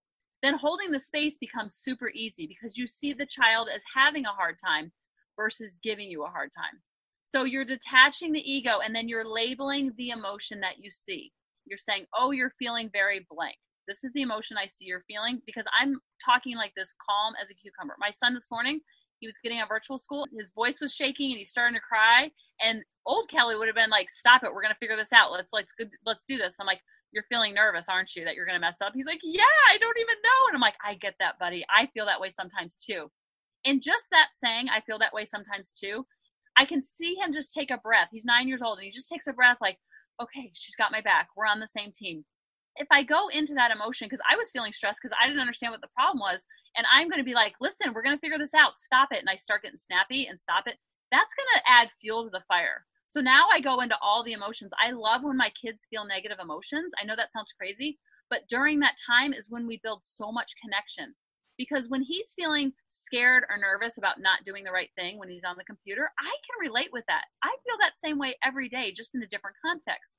then 0.42 0.55
holding 0.55 0.90
the 0.90 1.01
space 1.01 1.38
becomes 1.38 1.75
super 1.75 2.11
easy 2.11 2.47
because 2.47 2.77
you 2.77 2.87
see 2.87 3.12
the 3.12 3.27
child 3.27 3.69
as 3.75 3.83
having 3.95 4.27
a 4.27 4.31
hard 4.31 4.57
time 4.62 4.92
versus 5.35 5.79
giving 5.83 6.11
you 6.11 6.25
a 6.25 6.29
hard 6.29 6.51
time 6.55 6.81
so 7.27 7.45
you're 7.45 7.65
detaching 7.65 8.33
the 8.33 8.41
ego 8.41 8.79
and 8.85 8.95
then 8.95 9.09
you're 9.09 9.29
labeling 9.29 9.93
the 9.97 10.11
emotion 10.11 10.61
that 10.61 10.79
you 10.79 10.91
see. 10.91 11.33
You're 11.65 11.79
saying, 11.79 12.07
oh, 12.17 12.31
you're 12.31 12.53
feeling 12.59 12.89
very 12.93 13.27
blank. 13.29 13.57
This 13.89 14.05
is 14.05 14.12
the 14.15 14.23
emotion 14.23 14.57
I 14.57 14.67
see 14.67 14.85
you're 14.87 15.05
feeling 15.09 15.41
because 15.47 15.65
I'm 15.81 15.97
talking 16.25 16.57
like 16.57 16.73
this 16.77 16.95
calm 17.05 17.35
as 17.43 17.51
a 17.51 17.55
cucumber. 17.55 17.95
My 17.99 18.11
son 18.11 18.35
this 18.35 18.51
morning, 18.51 18.81
he 19.21 19.27
was 19.27 19.39
getting 19.43 19.61
a 19.61 19.67
virtual 19.67 19.99
school. 19.99 20.27
His 20.37 20.51
voice 20.55 20.81
was 20.81 20.95
shaking 20.95 21.31
and 21.31 21.39
he's 21.39 21.51
starting 21.51 21.75
to 21.75 21.81
cry. 21.81 22.31
And 22.61 22.83
old 23.07 23.27
Kelly 23.31 23.57
would 23.57 23.69
have 23.69 23.77
been 23.77 23.91
like, 23.91 24.11
stop 24.11 24.43
it. 24.43 24.53
We're 24.53 24.62
going 24.62 24.75
to 24.75 24.79
figure 24.79 24.97
this 24.97 25.12
out. 25.12 25.33
Let's 25.33 25.53
like, 25.53 25.67
let's 26.05 26.25
do 26.29 26.37
this. 26.37 26.57
I'm 26.61 26.67
like, 26.67 26.81
you're 27.12 27.25
feeling 27.29 27.55
nervous, 27.55 27.89
aren't 27.89 28.15
you? 28.15 28.25
That 28.25 28.35
you're 28.35 28.47
going 28.47 28.61
to 28.61 28.67
mess 28.67 28.79
up. 28.81 28.93
He's 28.95 29.07
like, 29.07 29.21
yeah, 29.23 29.43
I 29.71 29.79
don't 29.79 29.99
even 29.99 30.17
know. 30.23 30.41
And 30.49 30.55
I'm 30.55 30.61
like, 30.61 30.77
I 30.85 30.95
get 30.95 31.15
that, 31.21 31.39
buddy. 31.39 31.65
I 31.71 31.87
feel 31.95 32.07
that 32.07 32.21
way 32.21 32.31
sometimes 32.33 32.77
too. 32.77 33.11
And 33.65 33.83
just 33.83 34.07
that 34.11 34.29
saying, 34.35 34.67
I 34.69 34.81
feel 34.81 34.99
that 34.99 35.15
way 35.15 35.27
sometimes 35.27 35.73
too, 35.73 36.07
I 36.57 36.64
can 36.64 36.83
see 36.83 37.14
him 37.14 37.33
just 37.33 37.53
take 37.53 37.71
a 37.71 37.79
breath. 37.79 38.09
He's 38.11 38.25
nine 38.25 38.49
years 38.49 38.62
old 38.62 38.79
and 38.79 38.85
he 38.85 38.90
just 38.90 39.09
takes 39.09 39.27
a 39.27 39.33
breath 39.33 39.59
like, 39.61 39.79
okay, 40.21 40.51
she's 40.55 40.77
got 40.77 40.92
my 40.92 41.01
back. 41.01 41.29
We're 41.37 41.47
on 41.47 41.61
the 41.61 41.69
same 41.69 41.92
team. 41.92 42.25
If 42.77 42.88
I 42.90 43.05
go 43.05 43.29
into 43.29 43.55
that 43.55 43.71
emotion, 43.71 44.07
because 44.07 44.21
I 44.31 44.37
was 44.37 44.51
feeling 44.51 44.73
stressed 44.73 45.01
because 45.01 45.16
I 45.21 45.27
didn't 45.27 45.40
understand 45.40 45.73
what 45.73 45.81
the 45.81 45.95
problem 45.97 46.21
was, 46.21 46.45
and 46.77 46.87
I'm 46.92 47.09
going 47.09 47.21
to 47.21 47.25
be 47.25 47.35
like, 47.35 47.55
listen, 47.61 47.92
we're 47.95 48.03
going 48.03 48.16
to 48.16 48.21
figure 48.21 48.38
this 48.38 48.55
out. 48.55 48.79
Stop 48.79 49.09
it. 49.12 49.21
And 49.21 49.31
I 49.31 49.37
start 49.37 49.62
getting 49.62 49.79
snappy 49.79 50.27
and 50.27 50.38
stop 50.38 50.64
it. 50.66 50.77
That's 51.11 51.35
going 51.35 51.53
to 51.55 51.71
add 51.71 51.88
fuel 52.01 52.25
to 52.25 52.31
the 52.31 52.45
fire. 52.49 52.85
So 53.09 53.21
now 53.21 53.47
I 53.53 53.61
go 53.61 53.81
into 53.81 53.97
all 54.03 54.23
the 54.23 54.35
emotions. 54.35 54.73
I 54.83 54.90
love 54.90 55.23
when 55.23 55.38
my 55.38 55.51
kids 55.62 55.87
feel 55.88 56.05
negative 56.05 56.38
emotions. 56.40 56.92
I 57.01 57.07
know 57.07 57.16
that 57.16 57.33
sounds 57.33 57.55
crazy, 57.59 57.99
but 58.29 58.49
during 58.49 58.81
that 58.81 58.99
time 59.07 59.33
is 59.33 59.49
when 59.49 59.66
we 59.66 59.81
build 59.83 60.03
so 60.05 60.31
much 60.31 60.53
connection 60.62 61.14
because 61.59 61.88
when 61.88 62.03
he's 62.03 62.35
feeling 62.35 62.73
scared 62.88 63.45
or 63.49 63.59
nervous 63.59 63.99
about 63.99 64.21
not 64.21 64.45
doing 64.45 64.64
the 64.64 64.73
right 64.73 64.90
thing 64.97 65.19
when 65.19 65.29
he's 65.29 65.45
on 65.45 65.57
the 65.57 65.64
computer, 65.64 66.11
I 66.19 66.25
can 66.25 66.69
relate 66.69 66.90
with 66.92 67.05
that. 67.09 67.25
I 67.42 67.55
feel 67.64 67.77
that 67.81 67.99
same 67.99 68.19
way 68.19 68.37
every 68.45 68.69
day, 68.69 68.92
just 68.92 69.14
in 69.14 69.23
a 69.23 69.27
different 69.27 69.57
context. 69.64 70.14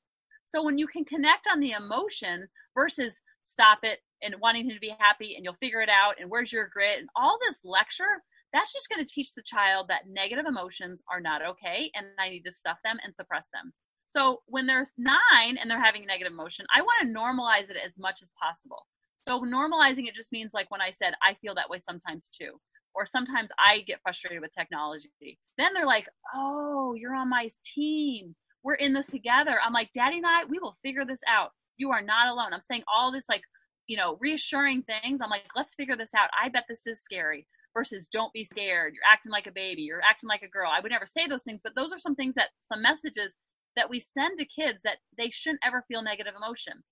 So 0.45 0.63
when 0.63 0.78
you 0.78 0.88
can 0.88 1.04
connect 1.04 1.47
on 1.52 1.60
the 1.60 1.71
emotion 1.71 2.47
versus 2.73 3.19
stop 3.41 3.80
it 3.84 4.00
and 4.21 4.36
wanting 4.41 4.65
him 4.65 4.73
to 4.73 4.80
be 4.80 4.95
happy 4.97 5.36
and 5.36 5.43
you'll 5.43 5.56
figure 5.56 5.82
it 5.82 5.89
out 5.89 6.15
and 6.19 6.30
where's 6.30 6.52
your 6.52 6.67
grit 6.67 7.00
and 7.00 7.10
all 7.15 7.38
this 7.45 7.62
lecture, 7.63 8.23
that's 8.54 8.73
just 8.73 8.89
going 8.89 9.06
to 9.06 9.13
teach 9.13 9.34
the 9.34 9.43
child 9.43 9.88
that 9.89 10.08
negative 10.08 10.45
emotions 10.47 11.04
are 11.12 11.19
not 11.19 11.41
okay 11.45 11.91
and 11.93 12.08
I 12.17 12.30
need 12.30 12.43
to 12.43 12.52
stuff 12.52 12.78
them 12.84 12.97
and 13.04 13.13
suppress 13.13 13.47
them. 13.54 13.73
So 14.08 14.41
when 14.47 14.65
they're 14.65 14.88
nine 14.97 15.58
and 15.60 15.69
they're 15.69 15.84
having 15.84 16.06
negative 16.06 16.32
emotion, 16.32 16.65
I 16.73 16.82
want 16.82 17.02
to 17.02 17.13
normalize 17.13 17.69
it 17.69 17.78
as 17.86 17.93
much 17.97 18.21
as 18.21 18.32
possible. 18.41 18.88
So 19.28 19.42
normalizing 19.42 20.08
it 20.08 20.16
just 20.16 20.32
means 20.32 20.52
like 20.54 20.72
when 20.72 20.82
I 20.82 20.92
said, 20.92 21.13
I 21.22 21.36
feel 21.42 21.56
that 21.56 21.70
way 21.70 21.80
sometimes 21.80 22.30
too. 22.30 22.60
Or 22.96 23.06
sometimes 23.06 23.50
I 23.60 23.82
get 23.82 24.00
frustrated 24.02 24.42
with 24.42 24.52
technology. 24.58 25.12
Then 25.58 25.74
they're 25.74 25.86
like, 25.86 26.08
oh, 26.34 26.96
you're 26.96 27.13
on 27.13 27.30
my 27.30 27.50
team. 27.63 28.36
We're 28.63 28.76
in 28.76 28.94
this 28.94 29.08
together. 29.08 29.58
I'm 29.63 29.74
like, 29.74 29.92
Daddy 29.94 30.18
and 30.18 30.26
I, 30.26 30.46
we 30.46 30.60
will 30.60 30.78
figure 30.84 31.06
this 31.06 31.22
out. 31.30 31.52
You 31.78 31.92
are 31.92 32.02
not 32.02 32.28
alone. 32.30 32.54
I'm 32.54 32.62
saying 32.62 32.84
all 32.92 33.12
this 33.12 33.30
like, 33.30 33.44
you 33.86 33.98
know, 33.98 34.18
reassuring 34.20 34.84
things. 34.84 35.22
I'm 35.22 35.30
like, 35.30 35.44
let's 35.56 35.76
figure 35.76 35.96
this 35.96 36.13
out. 36.18 36.30
I 36.42 36.50
bet 36.50 36.63
this 36.68 36.88
is 36.88 37.02
scary 37.02 37.46
versus 37.74 38.08
don't 38.12 38.34
be 38.34 38.46
scared. 38.46 38.94
You're 38.96 39.12
acting 39.12 39.32
like 39.32 39.46
a 39.48 39.52
baby. 39.52 39.84
You're 39.84 40.02
acting 40.02 40.30
like 40.30 40.42
a 40.42 40.50
girl. 40.50 40.72
I 40.76 40.80
would 40.82 40.92
never 40.92 41.06
say 41.06 41.28
those 41.28 41.44
things, 41.44 41.62
but 41.63 41.76
those 41.76 41.94
are 41.94 42.00
some 42.00 42.16
things 42.16 42.36
that 42.36 42.50
some 42.72 42.82
messages 42.82 43.36
that 43.76 43.90
we 43.90 44.00
send 44.00 44.40
to 44.40 44.46
kids 44.46 44.82
that 44.84 44.98
they 45.18 45.30
shouldn't 45.32 45.62
ever 45.63 45.84
feel 45.88 46.02
negative 46.02 46.34
emotion. 46.36 46.84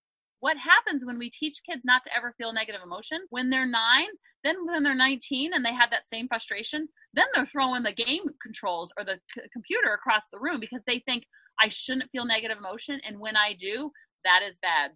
What 0.46 0.58
happens 0.58 1.04
when 1.04 1.18
we 1.18 1.32
teach 1.32 1.64
kids 1.68 1.86
not 1.86 2.04
to 2.04 2.16
ever 2.16 2.36
feel 2.38 2.54
negative 2.54 2.82
emotion? 2.86 3.18
When 3.32 3.50
they're 3.50 3.66
nine, 3.66 4.10
then 4.44 4.58
when 4.68 4.84
they're 4.84 4.94
19 4.94 5.54
and 5.56 5.66
they 5.66 5.74
have 5.74 5.90
that 5.90 6.08
same 6.08 6.28
frustration, 6.28 6.88
then 7.16 7.26
they're 7.34 7.48
throwing 7.48 7.82
the 7.82 7.92
game 7.92 8.22
controls 8.44 8.94
or 8.96 9.04
the 9.04 9.20
c- 9.34 9.42
computer 9.52 9.92
across 9.96 10.22
the 10.32 10.38
room 10.38 10.60
because 10.60 10.84
they 10.86 11.00
think 11.00 11.24
I 11.60 11.70
shouldn't 11.70 12.12
feel 12.12 12.26
negative 12.26 12.60
emotion. 12.60 13.02
And 13.04 13.20
when 13.20 13.36
I 13.36 13.56
do, 13.60 13.90
that 14.24 14.42
is 14.48 14.60
bad. 14.62 14.92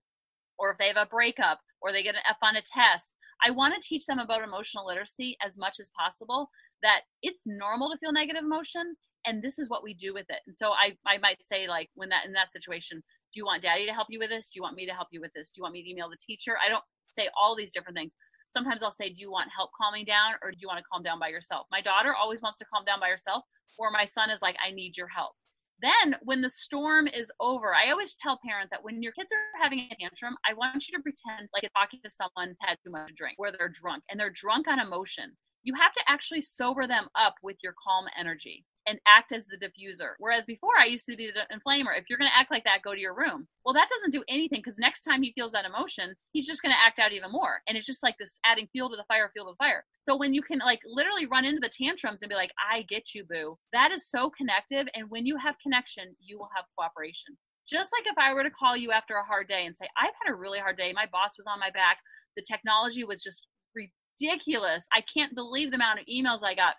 Or 0.60 0.70
if 0.70 0.78
they 0.78 0.86
have 0.86 0.98
a 0.98 1.08
breakup 1.10 1.60
or 1.82 1.92
they 1.92 2.04
get 2.04 2.14
an 2.14 2.22
F 2.30 2.38
on 2.44 2.56
a 2.56 2.62
test, 2.62 3.10
I 3.44 3.50
want 3.50 3.74
to 3.74 3.82
teach 3.82 4.06
them 4.06 4.20
about 4.20 4.44
emotional 4.44 4.86
literacy 4.86 5.36
as 5.44 5.58
much 5.58 5.78
as 5.82 5.90
possible 5.98 6.52
that 6.84 7.02
it's 7.24 7.42
normal 7.48 7.90
to 7.90 7.98
feel 7.98 8.12
negative 8.12 8.44
emotion 8.44 8.96
and 9.26 9.42
this 9.42 9.60
is 9.60 9.70
what 9.70 9.84
we 9.84 9.94
do 9.94 10.14
with 10.14 10.26
it. 10.30 10.40
And 10.48 10.56
so 10.56 10.70
I, 10.72 10.96
I 11.06 11.18
might 11.18 11.46
say 11.46 11.68
like 11.68 11.90
when 11.96 12.10
that 12.10 12.26
in 12.26 12.34
that 12.34 12.52
situation, 12.52 13.04
do 13.34 13.40
you 13.40 13.46
want 13.46 13.64
daddy 13.64 13.86
to 13.86 13.94
help 13.94 14.08
you 14.10 14.20
with 14.20 14.30
this? 14.30 14.48
Do 14.48 14.58
you 14.58 14.64
want 14.64 14.76
me 14.76 14.86
to 14.86 14.94
help 14.94 15.10
you 15.12 15.22
with 15.22 15.32
this? 15.36 15.50
Do 15.50 15.60
you 15.60 15.64
want 15.64 15.74
me 15.74 15.84
to 15.84 15.90
email 15.90 16.10
the 16.10 16.18
teacher? 16.18 16.56
I 16.66 16.70
don't 16.70 16.84
say 17.06 17.30
all 17.40 17.56
these 17.56 17.72
different 17.72 17.98
things. 17.98 18.14
Sometimes 18.52 18.82
I'll 18.82 18.92
say, 18.92 19.10
do 19.10 19.22
you 19.22 19.32
want 19.32 19.50
help 19.56 19.70
calming 19.80 20.06
down 20.06 20.34
or 20.42 20.50
do 20.52 20.58
you 20.60 20.68
want 20.68 20.80
to 20.80 20.86
calm 20.92 21.04
down 21.04 21.20
by 21.20 21.28
yourself? 21.28 21.68
My 21.72 21.82
daughter 21.82 22.16
always 22.16 22.42
wants 22.42 22.58
to 22.60 22.66
calm 22.74 22.84
down 22.84 23.00
by 23.00 23.10
herself, 23.10 23.44
or 23.78 23.92
my 23.92 24.06
son 24.06 24.32
is 24.32 24.42
like, 24.42 24.56
I 24.66 24.72
need 24.72 24.98
your 24.98 25.08
help. 25.08 25.34
Then, 25.82 26.18
when 26.24 26.42
the 26.42 26.50
storm 26.50 27.08
is 27.08 27.32
over, 27.40 27.74
I 27.74 27.92
always 27.92 28.16
tell 28.22 28.40
parents 28.44 28.70
that 28.72 28.84
when 28.84 29.02
your 29.02 29.14
kids 29.14 29.30
are 29.32 29.64
having 29.64 29.80
a 29.80 29.96
tantrum, 29.96 30.36
I 30.50 30.54
want 30.54 30.88
you 30.88 30.98
to 30.98 31.04
pretend 31.04 31.48
like 31.54 31.64
you're 31.64 31.70
talking 31.78 32.02
to 32.04 32.10
someone 32.10 32.56
had 32.60 32.78
too 32.84 32.92
much 32.92 33.08
to 33.08 33.14
drink, 33.14 33.38
where 33.38 33.52
they're 33.52 33.70
drunk 33.70 34.04
and 34.10 34.20
they're 34.20 34.34
drunk 34.34 34.68
on 34.68 34.80
emotion. 34.80 35.38
You 35.64 35.76
have 35.76 35.94
to 35.94 36.02
actually 36.08 36.42
sober 36.42 36.88
them 36.88 37.08
up 37.16 37.36
with 37.44 37.58
your 37.62 37.76
calm 37.86 38.06
energy 38.20 38.66
and 38.90 39.00
act 39.08 39.32
as 39.32 39.46
the 39.46 39.56
diffuser. 39.56 40.14
Whereas 40.18 40.46
before 40.46 40.76
I 40.78 40.86
used 40.86 41.06
to 41.06 41.16
be 41.16 41.30
the 41.30 41.46
inflamer. 41.56 41.96
If 41.96 42.06
you're 42.10 42.18
going 42.18 42.30
to 42.30 42.38
act 42.38 42.50
like 42.50 42.64
that, 42.64 42.82
go 42.84 42.96
to 42.96 43.00
your 43.00 43.16
room. 43.16 43.48
Well, 43.64 43.76
that 43.76 43.88
doesn't 43.88 44.12
do 44.12 44.24
anything 44.28 44.62
because 44.64 44.80
next 44.80 45.02
time 45.02 45.22
he 45.22 45.32
feels 45.34 45.52
that 45.52 45.66
emotion, 45.66 46.16
he's 46.32 46.48
just 46.48 46.64
going 46.64 46.74
to 46.74 46.84
act 46.84 46.98
out 46.98 47.14
even 47.14 47.32
more. 47.32 47.62
And 47.68 47.78
it's 47.78 47.86
just 47.86 48.02
like 48.02 48.16
this 48.18 48.34
adding 48.44 48.68
fuel 48.72 48.90
to 48.90 48.96
the 48.96 49.06
fire, 49.08 49.30
fuel 49.32 49.46
to 49.46 49.52
the 49.52 49.64
fire. 49.64 49.86
So 50.08 50.18
when 50.18 50.34
you 50.34 50.42
can 50.42 50.58
like 50.58 50.82
literally 50.86 51.28
run 51.28 51.46
into 51.46 51.62
the 51.62 51.70
tantrums 51.70 52.24
and 52.24 52.30
be 52.30 52.36
like, 52.36 52.52
I 52.60 52.82
get 52.90 53.14
you, 53.14 53.26
boo, 53.30 53.60
that 53.74 53.92
is 53.92 54.10
so 54.10 54.32
connective. 54.36 54.88
And 54.96 55.10
when 55.10 55.28
you 55.28 55.38
have 55.38 55.56
connection, 55.62 56.16
you 56.20 56.40
will 56.40 56.50
have 56.56 56.66
cooperation. 56.76 57.38
Just 57.70 57.92
like 57.96 58.12
if 58.12 58.18
I 58.18 58.34
were 58.34 58.44
to 58.44 58.50
call 58.50 58.76
you 58.76 58.92
after 58.92 59.16
a 59.16 59.24
hard 59.24 59.48
day 59.48 59.68
and 59.68 59.76
say, 59.78 59.86
I've 59.96 60.18
had 60.24 60.32
a 60.32 60.36
really 60.36 60.58
hard 60.58 60.78
day. 60.78 60.92
My 60.94 61.06
boss 61.12 61.38
was 61.38 61.46
on 61.46 61.60
my 61.60 61.70
back. 61.70 62.00
The 62.36 62.42
technology 62.42 63.04
was 63.04 63.22
just 63.22 63.46
ridiculous. 63.76 64.88
I 64.92 65.02
can't 65.02 65.36
believe 65.36 65.70
the 65.70 65.76
amount 65.76 66.00
of 66.00 66.06
emails 66.08 66.42
I 66.44 66.56
got 66.56 66.76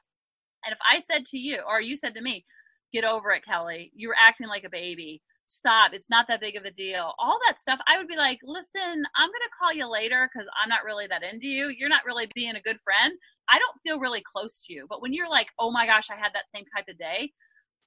and 0.64 0.73
if 0.73 0.79
I 0.87 1.01
said 1.01 1.27
to 1.27 1.38
you, 1.38 1.61
or 1.68 1.81
you 1.81 1.96
said 1.96 2.14
to 2.14 2.23
me, 2.23 2.44
get 2.92 3.05
over 3.05 3.31
it, 3.33 3.44
Kelly, 3.44 3.92
you're 3.94 4.14
acting 4.18 4.49
like 4.49 4.64
a 4.64 4.70
baby. 4.70 5.23
Stop. 5.46 5.92
It's 5.94 6.11
not 6.11 6.27
that 6.29 6.40
big 6.40 6.57
of 6.57 6.64
a 6.64 6.70
deal. 6.70 7.12
All 7.18 7.38
that 7.46 7.61
stuff, 7.61 7.81
I 7.88 7.99
would 7.99 8.07
be 8.07 8.16
like, 8.16 8.38
listen, 8.44 8.81
I'm 9.16 9.29
going 9.29 9.46
to 9.46 9.57
call 9.59 9.73
you 9.73 9.90
later 9.90 10.31
because 10.33 10.49
I'm 10.62 10.68
not 10.68 10.85
really 10.85 11.09
that 11.09 11.25
into 11.25 11.49
you. 11.49 11.68
You're 11.77 11.88
not 11.88 12.05
really 12.07 12.29
being 12.35 12.55
a 12.55 12.62
good 12.62 12.79
friend. 12.85 13.12
I 13.49 13.59
don't 13.59 13.81
feel 13.83 13.99
really 13.99 14.23
close 14.23 14.64
to 14.66 14.73
you. 14.73 14.87
But 14.88 15.03
when 15.03 15.12
you're 15.12 15.29
like, 15.29 15.49
oh 15.59 15.73
my 15.73 15.87
gosh, 15.87 16.07
I 16.11 16.14
had 16.14 16.33
that 16.35 16.51
same 16.55 16.64
type 16.75 16.87
of 16.88 16.99
day, 16.99 17.33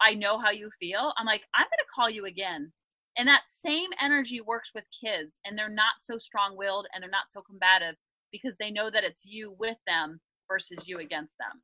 I 0.02 0.14
know 0.14 0.40
how 0.40 0.52
you 0.52 0.70
feel. 0.80 1.14
I'm 1.18 1.26
like, 1.26 1.44
I'm 1.56 1.64
going 1.64 1.80
to 1.80 1.94
call 1.96 2.10
you 2.10 2.26
again. 2.26 2.74
And 3.18 3.28
that 3.28 3.44
same 3.48 3.90
energy 4.02 4.42
works 4.42 4.72
with 4.74 4.86
kids, 5.04 5.38
and 5.46 5.58
they're 5.58 5.70
not 5.70 6.02
so 6.04 6.18
strong 6.18 6.58
willed 6.58 6.88
and 6.94 7.02
they're 7.02 7.10
not 7.10 7.32
so 7.32 7.42
combative 7.42 7.96
because 8.32 8.56
they 8.60 8.72
know 8.72 8.90
that 8.90 9.04
it's 9.04 9.24
you 9.24 9.56
with 9.60 9.78
them 9.86 10.20
versus 10.50 10.88
you 10.88 11.00
against 11.00 11.34
them. 11.38 11.62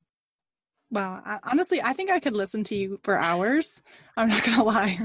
Wow. 0.91 1.21
I, 1.23 1.39
honestly, 1.43 1.81
I 1.81 1.93
think 1.93 2.09
I 2.09 2.19
could 2.19 2.35
listen 2.35 2.63
to 2.65 2.75
you 2.75 2.99
for 3.03 3.17
hours. 3.17 3.81
I'm 4.17 4.27
not 4.27 4.43
going 4.43 4.57
to 4.57 4.63
lie. 4.63 4.99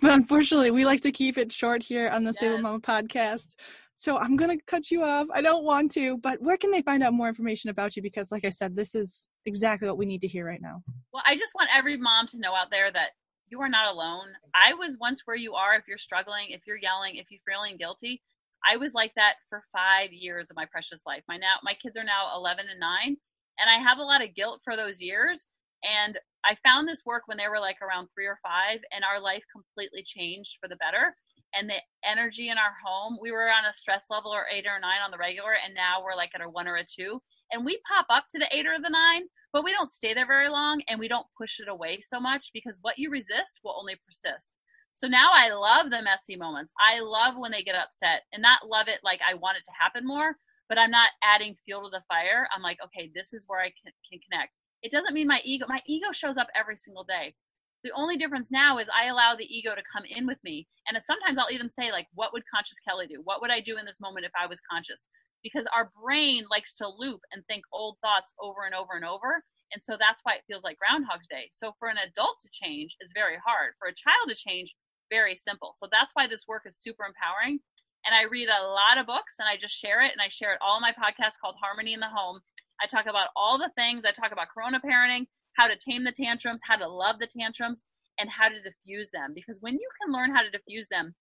but 0.00 0.12
unfortunately, 0.12 0.70
we 0.70 0.84
like 0.84 1.02
to 1.02 1.12
keep 1.12 1.38
it 1.38 1.52
short 1.52 1.82
here 1.82 2.08
on 2.08 2.24
the 2.24 2.28
yes. 2.28 2.36
Stable 2.36 2.58
Mama 2.58 2.80
podcast. 2.80 3.54
So 3.94 4.16
I'm 4.16 4.36
going 4.36 4.56
to 4.56 4.64
cut 4.64 4.90
you 4.90 5.04
off. 5.04 5.26
I 5.32 5.42
don't 5.42 5.62
want 5.62 5.92
to, 5.92 6.16
but 6.18 6.40
where 6.40 6.56
can 6.56 6.70
they 6.70 6.80
find 6.82 7.02
out 7.02 7.12
more 7.12 7.28
information 7.28 7.68
about 7.68 7.96
you? 7.96 8.02
Because, 8.02 8.32
like 8.32 8.46
I 8.46 8.50
said, 8.50 8.74
this 8.74 8.94
is 8.94 9.28
exactly 9.44 9.86
what 9.88 9.98
we 9.98 10.06
need 10.06 10.22
to 10.22 10.28
hear 10.28 10.46
right 10.46 10.62
now. 10.62 10.82
Well, 11.12 11.22
I 11.26 11.36
just 11.36 11.54
want 11.54 11.68
every 11.74 11.98
mom 11.98 12.26
to 12.28 12.38
know 12.38 12.54
out 12.54 12.70
there 12.70 12.90
that 12.90 13.10
you 13.48 13.60
are 13.60 13.68
not 13.68 13.92
alone. 13.92 14.28
I 14.54 14.72
was 14.74 14.96
once 14.98 15.22
where 15.26 15.36
you 15.36 15.54
are 15.54 15.74
if 15.74 15.84
you're 15.86 15.98
struggling, 15.98 16.46
if 16.48 16.62
you're 16.66 16.78
yelling, 16.78 17.16
if 17.16 17.26
you're 17.30 17.42
feeling 17.46 17.76
guilty. 17.76 18.22
I 18.66 18.76
was 18.76 18.94
like 18.94 19.12
that 19.16 19.34
for 19.48 19.62
five 19.72 20.12
years 20.12 20.46
of 20.50 20.56
my 20.56 20.66
precious 20.70 21.02
life. 21.06 21.22
My 21.28 21.36
now 21.36 21.56
my 21.62 21.74
kids 21.74 21.96
are 21.96 22.04
now 22.04 22.36
11 22.36 22.66
and 22.70 22.80
9 22.80 23.16
and 23.60 23.70
I 23.70 23.78
have 23.78 23.98
a 23.98 24.02
lot 24.02 24.22
of 24.22 24.34
guilt 24.34 24.60
for 24.64 24.76
those 24.76 25.00
years. 25.00 25.46
And 25.82 26.18
I 26.44 26.56
found 26.64 26.88
this 26.88 27.02
work 27.04 27.22
when 27.26 27.36
they 27.38 27.48
were 27.48 27.60
like 27.60 27.80
around 27.82 28.08
three 28.08 28.26
or 28.26 28.38
five, 28.42 28.80
and 28.92 29.04
our 29.04 29.20
life 29.20 29.42
completely 29.52 30.02
changed 30.02 30.58
for 30.60 30.68
the 30.68 30.76
better. 30.76 31.14
And 31.54 31.68
the 31.68 31.80
energy 32.04 32.48
in 32.48 32.58
our 32.58 32.74
home, 32.84 33.18
we 33.20 33.32
were 33.32 33.48
on 33.50 33.64
a 33.68 33.74
stress 33.74 34.06
level 34.08 34.30
or 34.30 34.46
eight 34.52 34.66
or 34.66 34.78
nine 34.80 35.02
on 35.04 35.10
the 35.10 35.18
regular, 35.18 35.52
and 35.64 35.74
now 35.74 36.02
we're 36.02 36.16
like 36.16 36.30
at 36.34 36.40
a 36.40 36.48
one 36.48 36.68
or 36.68 36.76
a 36.76 36.84
two. 36.84 37.20
And 37.52 37.64
we 37.64 37.80
pop 37.88 38.06
up 38.08 38.24
to 38.30 38.38
the 38.38 38.46
eight 38.54 38.66
or 38.66 38.78
the 38.80 38.88
nine, 38.88 39.22
but 39.52 39.64
we 39.64 39.72
don't 39.72 39.90
stay 39.90 40.14
there 40.14 40.26
very 40.26 40.48
long 40.48 40.80
and 40.88 41.00
we 41.00 41.08
don't 41.08 41.26
push 41.36 41.58
it 41.58 41.68
away 41.68 42.00
so 42.00 42.20
much 42.20 42.50
because 42.54 42.78
what 42.82 42.98
you 42.98 43.10
resist 43.10 43.60
will 43.64 43.74
only 43.78 43.96
persist. 44.06 44.52
So 44.94 45.08
now 45.08 45.30
I 45.34 45.50
love 45.50 45.90
the 45.90 46.02
messy 46.02 46.36
moments. 46.36 46.72
I 46.78 47.00
love 47.00 47.34
when 47.36 47.50
they 47.50 47.62
get 47.62 47.74
upset 47.74 48.22
and 48.32 48.42
not 48.42 48.68
love 48.68 48.86
it 48.86 49.00
like 49.02 49.20
I 49.28 49.34
want 49.34 49.56
it 49.56 49.64
to 49.64 49.72
happen 49.78 50.06
more, 50.06 50.36
but 50.70 50.78
I'm 50.78 50.92
not 50.92 51.10
adding 51.22 51.56
fuel 51.66 51.82
to 51.82 51.90
the 51.90 52.06
fire. 52.06 52.46
I'm 52.54 52.62
like, 52.62 52.78
okay, 52.86 53.10
this 53.12 53.34
is 53.34 53.44
where 53.48 53.58
I 53.60 53.74
can, 53.74 53.92
can 54.08 54.20
connect. 54.22 54.54
It 54.82 54.92
doesn't 54.92 55.12
mean 55.12 55.26
my 55.26 55.40
ego, 55.44 55.66
my 55.68 55.82
ego 55.84 56.12
shows 56.12 56.38
up 56.38 56.46
every 56.54 56.78
single 56.78 57.02
day. 57.02 57.34
The 57.82 57.90
only 57.90 58.16
difference 58.16 58.52
now 58.52 58.78
is 58.78 58.88
I 58.88 59.08
allow 59.08 59.34
the 59.34 59.50
ego 59.50 59.74
to 59.74 59.82
come 59.92 60.04
in 60.06 60.26
with 60.26 60.38
me. 60.44 60.68
And 60.86 60.96
sometimes 61.02 61.36
I'll 61.38 61.52
even 61.52 61.70
say, 61.70 61.90
like, 61.90 62.06
what 62.14 62.32
would 62.32 62.44
conscious 62.46 62.78
Kelly 62.86 63.08
do? 63.08 63.20
What 63.24 63.42
would 63.42 63.50
I 63.50 63.60
do 63.60 63.78
in 63.78 63.84
this 63.84 64.00
moment 64.00 64.26
if 64.26 64.32
I 64.38 64.46
was 64.46 64.60
conscious? 64.70 65.02
Because 65.42 65.66
our 65.74 65.90
brain 66.00 66.44
likes 66.50 66.72
to 66.74 66.86
loop 66.86 67.20
and 67.32 67.42
think 67.44 67.64
old 67.72 67.96
thoughts 68.00 68.32
over 68.38 68.62
and 68.64 68.74
over 68.74 68.94
and 68.94 69.04
over. 69.04 69.42
And 69.74 69.82
so 69.82 69.96
that's 69.98 70.22
why 70.22 70.34
it 70.34 70.46
feels 70.46 70.62
like 70.62 70.78
Groundhog's 70.78 71.26
Day. 71.26 71.50
So 71.50 71.72
for 71.80 71.88
an 71.88 71.98
adult 71.98 72.36
to 72.42 72.52
change 72.52 72.94
is 73.00 73.10
very 73.14 73.38
hard. 73.42 73.74
For 73.80 73.88
a 73.88 73.96
child 73.96 74.28
to 74.28 74.36
change, 74.36 74.76
very 75.10 75.34
simple. 75.34 75.74
So 75.74 75.88
that's 75.90 76.14
why 76.14 76.28
this 76.28 76.46
work 76.46 76.62
is 76.66 76.78
super 76.78 77.02
empowering 77.02 77.58
and 78.06 78.14
I 78.14 78.30
read 78.30 78.48
a 78.48 78.66
lot 78.66 78.98
of 78.98 79.06
books 79.06 79.36
and 79.38 79.48
I 79.48 79.56
just 79.60 79.74
share 79.74 80.00
it 80.00 80.12
and 80.12 80.20
I 80.20 80.28
share 80.28 80.52
it 80.52 80.60
all 80.62 80.76
in 80.76 80.82
my 80.82 80.92
podcast 80.92 81.40
called 81.40 81.56
Harmony 81.60 81.92
in 81.92 82.00
the 82.00 82.08
Home. 82.08 82.40
I 82.82 82.86
talk 82.86 83.06
about 83.06 83.28
all 83.36 83.58
the 83.58 83.70
things. 83.76 84.04
I 84.04 84.12
talk 84.12 84.32
about 84.32 84.48
corona 84.52 84.80
parenting, 84.80 85.26
how 85.56 85.66
to 85.66 85.76
tame 85.76 86.04
the 86.04 86.12
tantrums, 86.12 86.60
how 86.64 86.76
to 86.76 86.88
love 86.88 87.18
the 87.18 87.28
tantrums, 87.28 87.82
and 88.18 88.30
how 88.30 88.48
to 88.48 88.62
diffuse 88.62 89.10
them. 89.12 89.32
Because 89.34 89.58
when 89.60 89.74
you 89.74 89.88
can 90.00 90.12
learn 90.12 90.34
how 90.34 90.42
to 90.42 90.50
diffuse 90.50 90.88
them, 90.90 91.14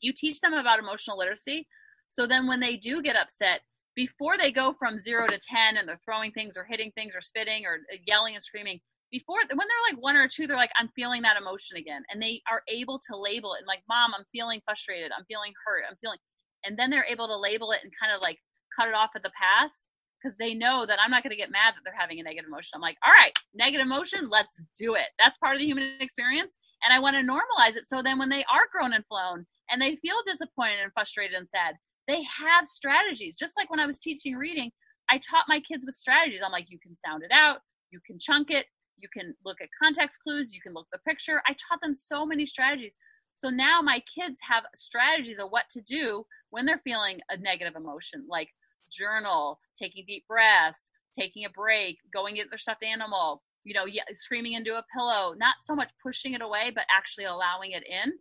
you 0.00 0.12
teach 0.12 0.40
them 0.40 0.52
about 0.52 0.78
emotional 0.78 1.18
literacy. 1.18 1.66
So 2.08 2.26
then 2.26 2.46
when 2.46 2.60
they 2.60 2.76
do 2.76 3.02
get 3.02 3.16
upset, 3.16 3.60
before 3.94 4.36
they 4.36 4.52
go 4.52 4.74
from 4.78 4.98
zero 4.98 5.26
to 5.26 5.38
10 5.38 5.76
and 5.76 5.88
they're 5.88 6.00
throwing 6.04 6.30
things 6.32 6.56
or 6.56 6.64
hitting 6.64 6.92
things 6.94 7.14
or 7.14 7.22
spitting 7.22 7.64
or 7.64 7.78
yelling 8.06 8.34
and 8.34 8.44
screaming, 8.44 8.80
before 9.10 9.38
when 9.38 9.66
they're 9.68 9.92
like 9.92 10.02
one 10.02 10.16
or 10.16 10.28
two 10.28 10.46
they're 10.46 10.56
like 10.56 10.72
i'm 10.78 10.88
feeling 10.96 11.22
that 11.22 11.36
emotion 11.36 11.76
again 11.76 12.02
and 12.10 12.20
they 12.20 12.42
are 12.50 12.62
able 12.68 12.98
to 12.98 13.16
label 13.16 13.54
it 13.54 13.58
and 13.58 13.66
like 13.66 13.82
mom 13.88 14.12
i'm 14.14 14.24
feeling 14.32 14.60
frustrated. 14.64 15.10
I'm 15.16 15.24
feeling 15.26 15.52
hurt. 15.64 15.84
I'm 15.88 15.96
feeling 16.00 16.18
and 16.64 16.78
then 16.78 16.90
they're 16.90 17.06
able 17.06 17.28
to 17.28 17.36
label 17.36 17.72
it 17.72 17.80
and 17.82 17.92
kind 18.00 18.14
of 18.14 18.20
like 18.20 18.38
cut 18.74 18.88
it 18.88 18.94
off 18.94 19.10
at 19.14 19.22
the 19.22 19.30
pass 19.30 19.86
because 20.18 20.36
they 20.38 20.54
know 20.54 20.84
that 20.86 20.98
i'm 20.98 21.10
not 21.10 21.22
going 21.22 21.30
to 21.30 21.36
get 21.36 21.50
mad 21.50 21.74
that 21.74 21.82
they're 21.84 21.96
having 21.96 22.18
a 22.18 22.22
negative 22.22 22.48
emotion. 22.48 22.74
I'm 22.74 22.80
like 22.80 22.98
all 23.06 23.12
right 23.12 23.32
negative 23.54 23.86
emotion 23.86 24.28
let's 24.28 24.54
do 24.78 24.94
it. 24.94 25.08
That's 25.18 25.38
part 25.38 25.54
of 25.54 25.60
the 25.60 25.66
human 25.66 25.98
experience 26.00 26.56
and 26.84 26.92
i 26.92 26.98
want 26.98 27.16
to 27.16 27.22
normalize 27.22 27.76
it 27.76 27.86
so 27.86 28.02
then 28.02 28.18
when 28.18 28.28
they 28.28 28.44
are 28.50 28.66
grown 28.72 28.92
and 28.92 29.06
flown 29.06 29.46
and 29.70 29.80
they 29.80 29.96
feel 29.96 30.18
disappointed 30.26 30.82
and 30.82 30.92
frustrated 30.92 31.36
and 31.36 31.48
sad 31.48 31.74
they 32.08 32.22
have 32.22 32.66
strategies. 32.66 33.36
Just 33.36 33.56
like 33.56 33.70
when 33.70 33.80
i 33.80 33.86
was 33.86 33.98
teaching 33.98 34.34
reading 34.34 34.70
i 35.10 35.18
taught 35.18 35.46
my 35.48 35.60
kids 35.60 35.84
with 35.86 35.94
strategies. 35.94 36.40
I'm 36.44 36.52
like 36.52 36.66
you 36.68 36.78
can 36.82 36.94
sound 36.94 37.22
it 37.22 37.30
out. 37.32 37.58
You 37.90 38.00
can 38.04 38.18
chunk 38.18 38.50
it 38.50 38.66
you 38.98 39.08
can 39.12 39.34
look 39.44 39.60
at 39.60 39.68
context 39.82 40.20
clues 40.22 40.54
you 40.54 40.60
can 40.60 40.74
look 40.74 40.86
the 40.92 40.98
picture 41.00 41.42
i 41.46 41.52
taught 41.52 41.80
them 41.82 41.94
so 41.94 42.26
many 42.26 42.46
strategies 42.46 42.96
so 43.36 43.50
now 43.50 43.80
my 43.82 44.02
kids 44.14 44.40
have 44.48 44.64
strategies 44.76 45.38
of 45.38 45.50
what 45.50 45.68
to 45.70 45.80
do 45.82 46.24
when 46.50 46.66
they're 46.66 46.80
feeling 46.84 47.20
a 47.30 47.36
negative 47.38 47.76
emotion 47.76 48.24
like 48.28 48.50
journal 48.90 49.60
taking 49.78 50.04
deep 50.06 50.26
breaths 50.28 50.90
taking 51.18 51.44
a 51.44 51.50
break 51.50 51.98
going 52.12 52.36
get 52.36 52.50
their 52.50 52.58
stuffed 52.58 52.84
animal 52.84 53.42
you 53.64 53.74
know 53.74 53.84
screaming 54.14 54.54
into 54.54 54.76
a 54.76 54.84
pillow 54.94 55.34
not 55.38 55.56
so 55.62 55.74
much 55.74 55.90
pushing 56.02 56.34
it 56.34 56.42
away 56.42 56.72
but 56.74 56.84
actually 56.96 57.24
allowing 57.26 57.72
it 57.72 57.84
in 57.86 58.12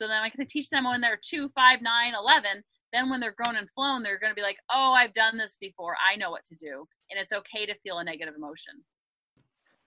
So 0.00 0.08
then 0.08 0.22
I 0.22 0.30
can 0.30 0.46
teach 0.46 0.70
them 0.70 0.84
when 0.84 1.00
they're 1.02 1.20
two, 1.22 1.50
five, 1.54 1.82
nine, 1.82 2.14
eleven. 2.18 2.64
Then 2.92 3.10
when 3.10 3.20
they're 3.20 3.36
grown 3.36 3.56
and 3.56 3.68
flown, 3.74 4.02
they're 4.02 4.18
going 4.20 4.32
to 4.32 4.36
be 4.36 4.42
like, 4.42 4.58
oh, 4.72 4.92
I've 4.92 5.14
done 5.14 5.38
this 5.38 5.58
before. 5.60 5.96
I 5.98 6.16
know 6.16 6.30
what 6.30 6.44
to 6.46 6.56
do. 6.56 6.86
And 7.10 7.20
it's 7.20 7.32
okay 7.32 7.66
to 7.66 7.74
feel 7.82 7.98
a 7.98 8.04
negative 8.04 8.34
emotion. 8.36 8.74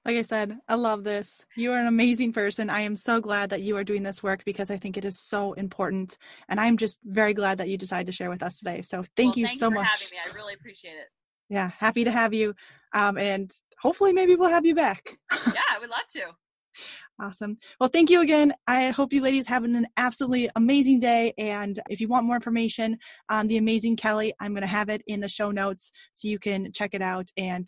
Like 0.06 0.18
I 0.18 0.22
said, 0.22 0.58
I 0.68 0.76
love 0.76 1.04
this. 1.04 1.46
You 1.56 1.72
are 1.74 1.80
an 1.80 1.88
amazing 1.88 2.32
person. 2.32 2.70
I 2.70 2.82
am 2.82 2.96
so 2.96 3.20
glad 3.20 3.50
that 3.50 3.64
you 3.64 3.76
are 3.78 3.84
doing 3.84 4.04
this 4.04 4.22
work 4.22 4.46
because 4.46 4.70
I 4.70 4.78
think 4.78 4.98
it 4.98 5.06
is 5.06 5.20
so 5.20 5.54
important. 5.54 6.18
And 6.48 6.60
I'm 6.60 6.78
just 6.78 7.00
very 7.04 7.34
glad 7.34 7.58
that 7.58 7.70
you 7.70 7.78
decided 7.78 8.06
to 8.06 8.12
share 8.12 8.30
with 8.30 8.44
us 8.44 8.60
today. 8.60 8.84
So 8.84 9.04
thank 9.16 9.32
well, 9.32 9.40
you 9.40 9.48
thank 9.48 9.60
so 9.60 9.66
you 9.66 9.72
for 9.72 9.76
much. 9.76 9.88
having 9.92 10.08
me. 10.12 10.18
I 10.24 10.36
really 10.36 10.54
appreciate 10.54 10.92
it. 10.92 11.08
Yeah, 11.50 11.72
happy 11.80 12.04
to 12.04 12.12
have 12.12 12.36
you. 12.36 12.54
Um, 12.94 13.18
and 13.18 13.52
hopefully, 13.80 14.14
maybe 14.14 14.36
we'll 14.36 14.50
have 14.50 14.66
you 14.66 14.76
back. 14.76 15.18
yeah, 15.32 15.62
I 15.76 15.80
would 15.80 15.90
love 15.90 16.08
to. 16.12 16.22
Awesome. 17.18 17.58
Well, 17.80 17.88
thank 17.88 18.10
you 18.10 18.20
again. 18.20 18.54
I 18.68 18.90
hope 18.90 19.14
you 19.14 19.22
ladies 19.22 19.48
have 19.48 19.64
an 19.64 19.88
absolutely 19.96 20.50
amazing 20.58 21.00
day. 21.00 21.34
And 21.38 21.80
if 21.90 22.02
you 22.02 22.10
want 22.10 22.26
more 22.26 22.36
information 22.36 22.98
on 23.30 23.48
the 23.48 23.56
amazing 23.56 23.96
Kelly, 23.96 24.34
I'm 24.42 24.52
going 24.52 24.64
to 24.64 24.68
have 24.68 24.90
it 24.90 25.02
in 25.08 25.22
the 25.22 25.30
show 25.30 25.52
notes 25.52 25.92
so 26.12 26.28
you 26.28 26.40
can 26.40 26.74
check 26.74 26.94
it 26.94 27.02
out. 27.02 27.30
And 27.38 27.66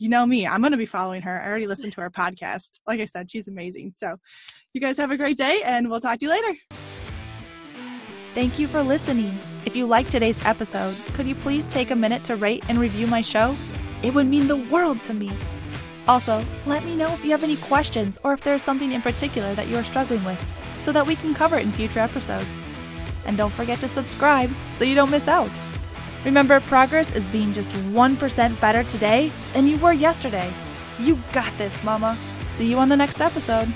you 0.00 0.08
know 0.08 0.24
me, 0.26 0.46
I'm 0.46 0.62
going 0.62 0.72
to 0.72 0.78
be 0.78 0.86
following 0.86 1.20
her. 1.22 1.40
I 1.40 1.46
already 1.46 1.66
listened 1.66 1.92
to 1.92 2.00
her 2.00 2.10
podcast. 2.10 2.80
Like 2.88 3.00
I 3.00 3.04
said, 3.04 3.30
she's 3.30 3.46
amazing. 3.46 3.92
So 3.94 4.16
you 4.72 4.80
guys 4.80 4.96
have 4.96 5.10
a 5.10 5.16
great 5.16 5.36
day 5.36 5.60
and 5.62 5.90
we'll 5.90 6.00
talk 6.00 6.18
to 6.18 6.24
you 6.24 6.30
later. 6.30 6.56
Thank 8.32 8.58
you 8.58 8.66
for 8.66 8.82
listening. 8.82 9.38
If 9.66 9.76
you 9.76 9.86
liked 9.86 10.10
today's 10.10 10.42
episode, 10.46 10.96
could 11.12 11.26
you 11.26 11.34
please 11.34 11.66
take 11.66 11.90
a 11.90 11.96
minute 11.96 12.24
to 12.24 12.36
rate 12.36 12.64
and 12.68 12.78
review 12.78 13.06
my 13.08 13.20
show? 13.20 13.54
It 14.02 14.14
would 14.14 14.26
mean 14.26 14.48
the 14.48 14.56
world 14.56 15.00
to 15.02 15.12
me. 15.14 15.30
Also, 16.08 16.42
let 16.64 16.82
me 16.84 16.96
know 16.96 17.12
if 17.12 17.22
you 17.22 17.32
have 17.32 17.44
any 17.44 17.56
questions 17.56 18.18
or 18.24 18.32
if 18.32 18.40
there's 18.40 18.62
something 18.62 18.92
in 18.92 19.02
particular 19.02 19.54
that 19.54 19.68
you 19.68 19.76
are 19.76 19.84
struggling 19.84 20.24
with 20.24 20.42
so 20.80 20.92
that 20.92 21.06
we 21.06 21.14
can 21.14 21.34
cover 21.34 21.58
it 21.58 21.66
in 21.66 21.72
future 21.72 22.00
episodes. 22.00 22.66
And 23.26 23.36
don't 23.36 23.52
forget 23.52 23.80
to 23.80 23.88
subscribe 23.88 24.50
so 24.72 24.84
you 24.84 24.94
don't 24.94 25.10
miss 25.10 25.28
out. 25.28 25.50
Remember, 26.24 26.60
progress 26.60 27.14
is 27.14 27.26
being 27.26 27.52
just 27.52 27.70
1% 27.70 28.60
better 28.60 28.84
today 28.84 29.32
than 29.52 29.66
you 29.66 29.78
were 29.78 29.92
yesterday. 29.92 30.52
You 30.98 31.18
got 31.32 31.56
this, 31.56 31.82
Mama. 31.82 32.16
See 32.44 32.68
you 32.68 32.76
on 32.76 32.88
the 32.88 32.96
next 32.96 33.20
episode. 33.20 33.72